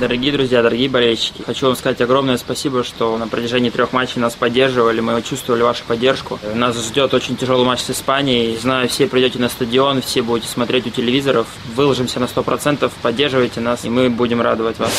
[0.00, 4.34] Дорогие друзья, дорогие болельщики, хочу вам сказать огромное спасибо, что на протяжении трех матчей нас
[4.34, 6.38] поддерживали, мы чувствовали вашу поддержку.
[6.54, 8.56] Нас ждет очень тяжелый матч с Испанией.
[8.56, 11.46] Знаю, все придете на стадион, все будете смотреть у телевизоров.
[11.74, 14.90] Выложимся на 100%, поддерживайте нас, и мы будем радовать вас.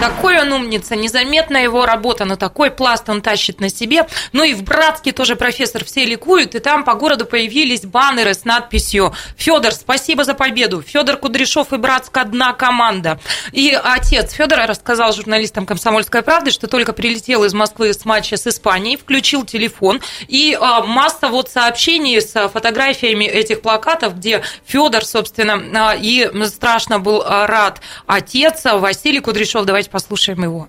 [0.00, 4.08] Такой он умница, незаметна его работа, но такой пласт он тащит на себе.
[4.32, 8.44] Ну и в Братске тоже профессор все ликуют, и там по городу появились баннеры с
[8.44, 10.82] надписью «Федор, спасибо за победу!
[10.82, 13.20] Федор Кудряшов и Братск одна команда!»
[13.52, 18.36] И отец отец Федора рассказал журналистам «Комсомольской правды», что только прилетел из Москвы с матча
[18.36, 25.04] с Испанией, включил телефон, и а, масса вот сообщений с фотографиями этих плакатов, где Федор,
[25.04, 29.66] собственно, а, и страшно был а, рад отец Василий Кудряшов.
[29.66, 30.68] Давайте послушаем его.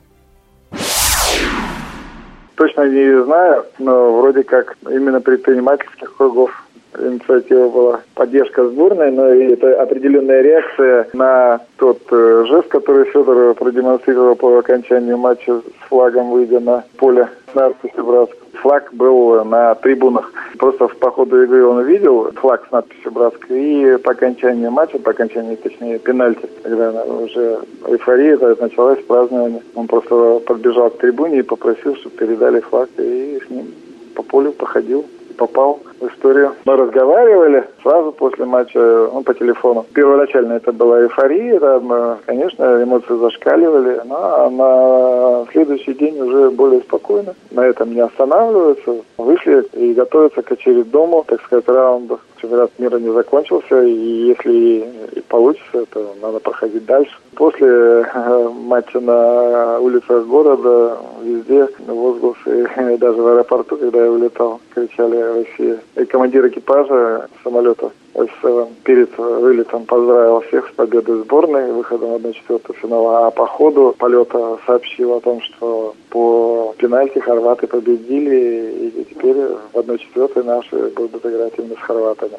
[2.55, 6.51] Точно не знаю, но вроде как именно предпринимательских кругов
[6.99, 13.53] инициатива была поддержка сборной, но и это определенная реакция на тот э, жест, который Федор
[13.55, 18.29] продемонстрировал по окончанию матча с флагом, выйдя на поле с надписью.
[18.61, 20.31] Флаг был на трибунах.
[20.57, 23.45] Просто по ходу игры он увидел флаг с надписью «Братск».
[23.49, 30.39] И по окончании матча, по окончании, точнее, пенальти, когда уже эйфория началась, празднование, он просто
[30.47, 33.73] подбежал к трибуне и попросил, чтобы передали флаг, и с ним
[34.15, 36.53] по полю походил попал историю.
[36.65, 39.85] Мы разговаривали сразу после матча, ну, по телефону.
[39.93, 47.33] Первоначально это была эйфория, там, конечно, эмоции зашкаливали, но на следующий день уже более спокойно.
[47.51, 48.95] На этом не останавливаются.
[49.17, 52.19] Вышли и готовятся к очередному, так сказать, раунду.
[52.41, 57.15] Чемпионат мира не закончился, и если и получится, то надо проходить дальше.
[57.35, 65.17] После э, матча на улицах города везде возгласы, даже в аэропорту, когда я улетал, кричали
[65.17, 65.79] «Россия».
[65.95, 72.75] И командир экипажа самолета с перед вылетом поздравил всех с победой сборной, выходом в 1-4
[72.81, 79.37] финала, а по ходу полета сообщил о том, что по пенальти хорваты победили, и теперь
[79.73, 82.37] в 1-4 наши будут играть именно с хорватами.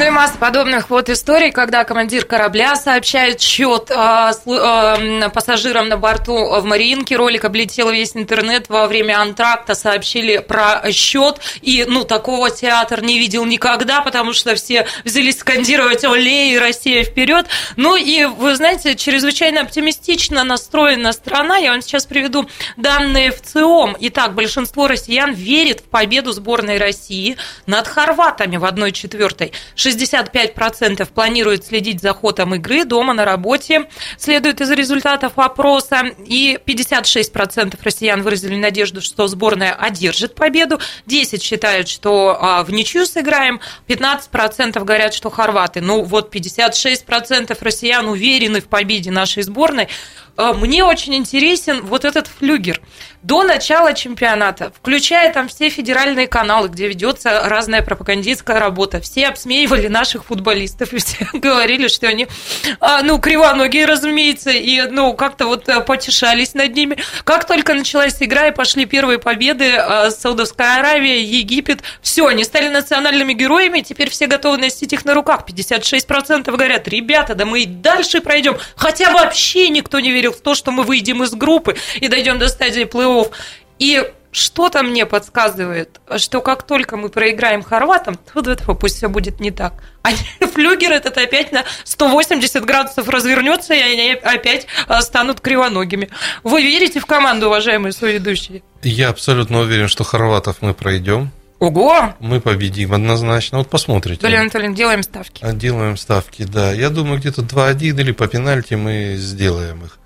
[0.00, 5.98] Ну и масса подобных вот историй, когда командир корабля сообщает счет э, э, пассажирам на
[5.98, 7.16] борту в Мариинке.
[7.16, 11.40] Ролик облетел весь интернет во время антракта, сообщили про счет.
[11.60, 17.04] И, ну, такого театр не видел никогда, потому что все взялись скандировать «Оле» и «Россия
[17.04, 17.44] вперед».
[17.76, 21.58] Ну и, вы знаете, чрезвычайно оптимистично настроена страна.
[21.58, 22.48] Я вам сейчас приведу
[22.78, 23.98] данные в ЦИОМ.
[24.00, 27.36] Итак, большинство россиян верит в победу сборной России
[27.66, 29.52] над хорватами в 1-4.
[29.90, 33.88] 65% планируют следить за ходом игры дома, на работе,
[34.18, 36.02] следует из результатов опроса.
[36.24, 40.80] И 56% россиян выразили надежду, что сборная одержит победу.
[41.06, 43.60] 10 считают, что а, в ничью сыграем.
[43.88, 45.80] 15% говорят, что хорваты.
[45.80, 49.88] Ну вот 56% россиян уверены в победе нашей сборной.
[50.40, 52.80] А, мне очень интересен вот этот флюгер.
[53.22, 59.88] До начала чемпионата, включая там все федеральные каналы, где ведется разная пропагандистская работа, все обсмеивали
[59.88, 62.26] наших футболистов, и все говорили, что они,
[62.80, 66.96] а, ну, кривоногие, разумеется, и, ну, как-то вот э, потешались над ними.
[67.24, 72.68] Как только началась игра и пошли первые победы, а, Саудовская Аравия, Египет, все, они стали
[72.68, 75.44] национальными героями, теперь все готовы носить их на руках.
[75.46, 78.56] 56% говорят, ребята, да мы и дальше пройдем.
[78.76, 82.48] Хотя вообще никто не верил в то, что мы выйдем из группы и дойдем до
[82.48, 83.30] стадии плей-офф.
[83.78, 89.40] И что-то мне подсказывает, что как только мы проиграем хорватам, то этого пусть все будет
[89.40, 89.74] не так.
[90.02, 96.08] А флюгер этот опять на 180 градусов развернется, и они опять а, станут кривоногими.
[96.42, 98.62] Вы верите в команду, уважаемые соведущие?
[98.82, 101.32] Я абсолютно уверен, что хорватов мы пройдем.
[101.58, 102.14] Ого!
[102.20, 103.58] Мы победим однозначно.
[103.58, 104.22] Вот посмотрите.
[104.22, 105.44] Галина Анатольевна, делаем ставки.
[105.52, 106.72] Делаем ставки, да.
[106.72, 109.99] Я думаю, где-то 2-1 или по пенальти мы сделаем их.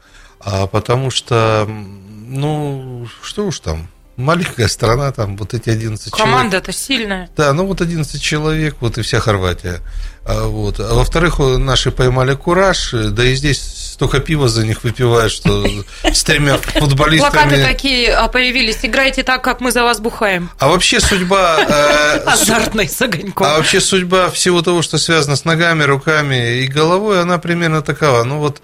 [0.44, 6.36] А потому что, ну, что уж там, маленькая страна, там вот эти 11 Команда человек.
[6.36, 7.30] Команда-то сильная.
[7.36, 9.80] Да, ну вот 11 человек, вот и вся Хорватия.
[10.26, 10.80] А, вот.
[10.80, 15.66] А во-вторых, наши поймали кураж, да и здесь столько пива за них выпивают, что
[16.02, 17.30] с тремя футболистами...
[17.30, 20.50] Плакаты такие а, появились, играйте так, как мы за вас бухаем.
[20.58, 21.58] А вообще судьба...
[21.60, 23.46] Э, Азартный с огоньком.
[23.46, 28.24] А вообще судьба всего того, что связано с ногами, руками и головой, она примерно такова.
[28.24, 28.62] Ну вот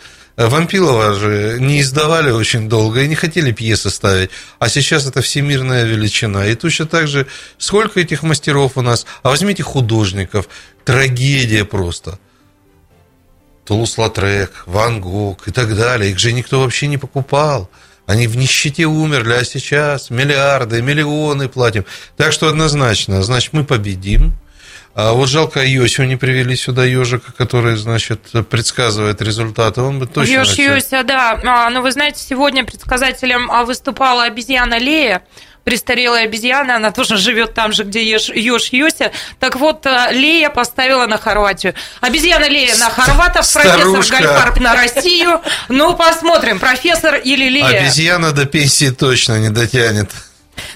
[0.48, 5.84] Вампилова же не издавали очень долго и не хотели пьесы ставить, а сейчас это всемирная
[5.84, 6.46] величина.
[6.46, 7.26] И точно так же,
[7.58, 10.48] сколько этих мастеров у нас, а возьмите художников,
[10.86, 12.18] трагедия просто.
[13.66, 17.68] Тулус-Латрек, Ван Гог и так далее, их же никто вообще не покупал.
[18.06, 21.84] Они в нищете умерли, а сейчас миллиарды, миллионы платим.
[22.16, 24.32] Так что однозначно, значит, мы победим,
[24.94, 28.20] а вот жалко Йосю не привели сюда ежика, который, значит,
[28.50, 29.82] предсказывает результаты.
[29.82, 30.32] Он бы точно...
[30.32, 31.38] Ёж Йося, да.
[31.44, 35.22] А, но вы знаете, сегодня предсказателем а, выступала обезьяна Лея,
[35.62, 39.12] престарелая обезьяна, она тоже живет там же, где ешь, ешь Йося.
[39.38, 41.74] Так вот, а, Лея поставила на Хорватию.
[42.00, 43.92] Обезьяна Лея на хорватов, Старушка.
[43.92, 45.40] профессор Гальфарб на Россию.
[45.68, 47.82] Ну, посмотрим, профессор или Лея.
[47.82, 50.10] Обезьяна до пенсии точно не дотянет.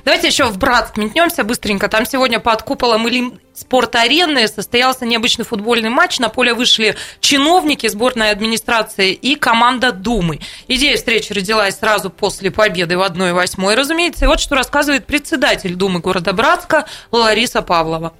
[0.04, 1.88] Давайте еще в Братск метнемся быстренько.
[1.88, 6.18] Там сегодня под куполом или спорт-арены состоялся необычный футбольный матч.
[6.18, 10.40] На поле вышли чиновники сборной администрации и команда Думы.
[10.68, 14.26] Идея встречи родилась сразу после победы в 1-8, разумеется.
[14.26, 18.12] И вот что рассказывает председатель Думы города Братска Лариса Павлова.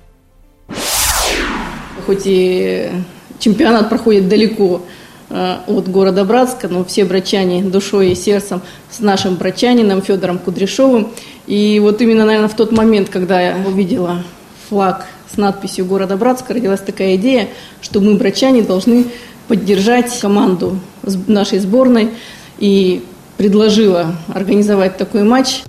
[2.06, 2.90] Хоть и
[3.38, 4.82] чемпионат проходит далеко
[5.30, 8.60] от города Братска, но все брачане душой и сердцем
[8.90, 11.12] с нашим брачанином Федором Кудряшовым.
[11.46, 14.22] И вот именно, наверное, в тот момент, когда я увидела
[14.68, 17.48] флаг с надписью города Братска, родилась такая идея,
[17.80, 19.06] что мы, брачане, должны
[19.48, 20.78] поддержать команду
[21.26, 22.10] нашей сборной
[22.58, 23.02] и
[23.36, 25.62] предложила организовать такой матч.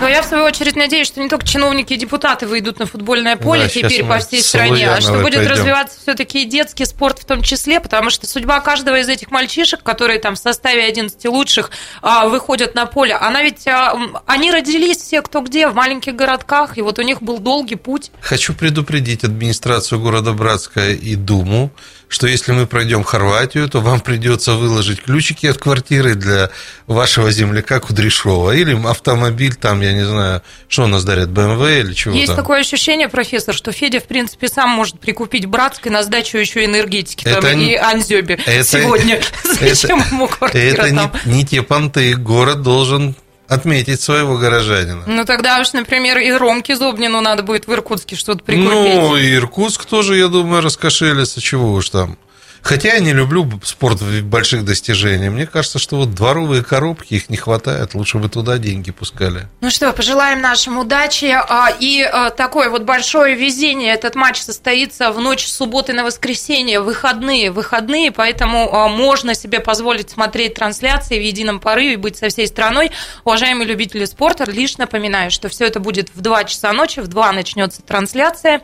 [0.00, 3.36] Но я, в свою очередь, надеюсь, что не только чиновники и депутаты выйдут на футбольное
[3.36, 5.50] поле да, теперь по всей стране, а что будет пойдем.
[5.50, 9.82] развиваться все-таки и детский спорт в том числе, потому что судьба каждого из этих мальчишек,
[9.82, 11.70] которые там в составе 11 лучших
[12.00, 13.66] а, выходят на поле, она ведь...
[13.66, 13.96] А,
[14.26, 18.12] они родились все кто где, в маленьких городках, и вот у них был долгий путь.
[18.20, 21.70] Хочу предупредить администрацию города Братска и Думу,
[22.08, 26.50] что если мы пройдем Хорватию, то вам придется выложить ключики от квартиры для
[26.86, 28.52] вашего земляка Кудряшова.
[28.52, 32.36] Или автомобиль, там, я не знаю, что у нас дарят, БМВ или чего Есть там.
[32.36, 37.24] такое ощущение, профессор, что Федя, в принципе, сам может прикупить братской на сдачу еще энергетики
[37.24, 39.20] там, Это и не- Анзёбе это- сегодня.
[39.60, 41.12] Зачем ему квартира Это там?
[41.26, 42.14] не, не те понты.
[42.16, 43.14] Город должен
[43.48, 45.02] отметить своего горожанина.
[45.06, 48.70] Ну, тогда уж, например, и Ромке Зобнину надо будет в Иркутске что-то прикупить.
[48.70, 52.18] Ну, и Иркутск тоже, я думаю, раскошелится, чего уж там.
[52.62, 55.32] Хотя я не люблю спорт больших достижениях.
[55.32, 57.94] Мне кажется, что вот дворовые коробки, их не хватает.
[57.94, 59.48] Лучше бы туда деньги пускали.
[59.60, 63.92] Ну что, пожелаем нашим удачи а, и а, такое вот большое везение.
[63.92, 70.10] Этот матч состоится в ночь субботы на воскресенье, выходные, выходные, поэтому а, можно себе позволить
[70.10, 72.90] смотреть трансляции в едином порыве, быть со всей страной.
[73.24, 77.32] Уважаемые любители спорта, лишь напоминаю, что все это будет в 2 часа ночи, в 2
[77.32, 78.62] начнется трансляция.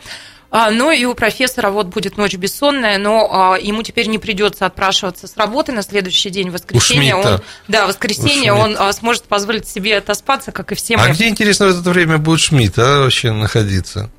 [0.57, 4.67] А, Ну и у профессора вот будет ночь бессонная, но а, ему теперь не придется
[4.67, 7.17] отпрашиваться с работы на следующий день, воскресенье.
[7.17, 11.03] Он, да, воскресенье он а, сможет позволить себе отоспаться, как и все мы.
[11.03, 14.11] А где, интересно, в это время будет Шмидт а, вообще находиться?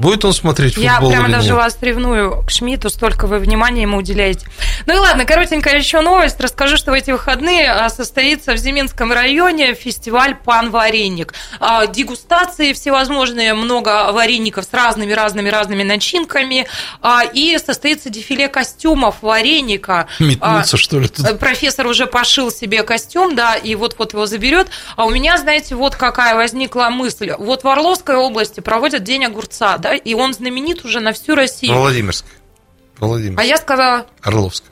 [0.00, 1.56] Будет он смотреть Я футбол прямо или даже нет?
[1.56, 4.46] вас ревную к Шмидту, столько вы внимания ему уделяете.
[4.86, 6.40] Ну и ладно, коротенькая еще новость.
[6.40, 11.34] Расскажу, что в эти выходные а, состоится в Зиминском районе фестиваль «Пан-вареник».
[11.60, 16.66] А, Дегустации всевозможные, много вареников с разными-разными-разными начинками.
[17.02, 20.06] А, И состоится дефиле костюмов вареника.
[20.18, 21.38] Метнуться, что ли, тут?
[21.38, 24.68] Профессор уже пошил себе костюм, да, и вот-вот его заберет.
[24.96, 27.32] А у меня, знаете, вот какая возникла мысль.
[27.38, 31.74] Вот в Орловской области проводят День огурца, да, и он знаменит уже на всю Россию.
[31.74, 32.24] Владимирск.
[32.98, 33.40] Владимирск.
[33.40, 34.64] А я сказала Орловск.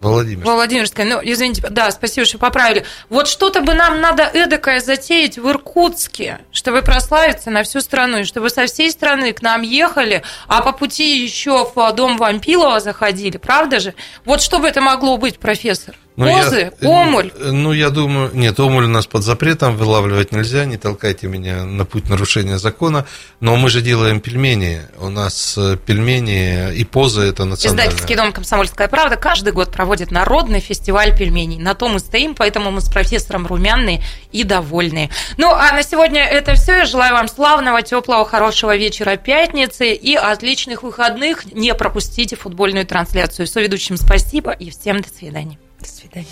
[0.00, 0.44] Владимирск.
[0.44, 1.06] Владимирская.
[1.06, 2.86] Ну, извините, да, спасибо, что поправили.
[3.10, 8.24] Вот что-то бы нам надо эдакое затеять в Иркутске, чтобы прославиться на всю страну, и
[8.24, 13.36] чтобы со всей страны к нам ехали, а по пути еще в дом Вампилова заходили,
[13.36, 13.94] правда же?
[14.24, 15.94] Вот что бы это могло быть, профессор?
[16.16, 17.32] Ну, я- Козы, омуль.
[17.38, 18.30] Ну, я думаю...
[18.34, 23.06] Нет, омуль у нас под запретом, вылавливать нельзя, не толкайте меня на путь нарушения закона.
[23.40, 24.82] Но мы же делаем пельмени.
[24.98, 27.86] У нас э, пельмени и поза– это национальное.
[27.86, 31.58] Издательский дом «Комсомольская правда» каждый год проводит народный фестиваль пельменей.
[31.58, 34.02] На том мы стоим, поэтому мы с профессором румяные
[34.32, 35.08] и довольные.
[35.38, 36.78] Ну, а на сегодня это все.
[36.78, 41.50] Я желаю вам славного, теплого, хорошего вечера пятницы и отличных выходных.
[41.54, 43.46] Не пропустите футбольную трансляцию.
[43.46, 45.58] Соведущим спасибо и всем до свидания.
[45.80, 46.26] До свидания.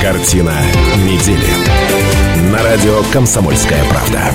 [0.00, 0.54] Картина
[1.04, 2.50] недели.
[2.52, 4.32] На радио «Комсомольская правда».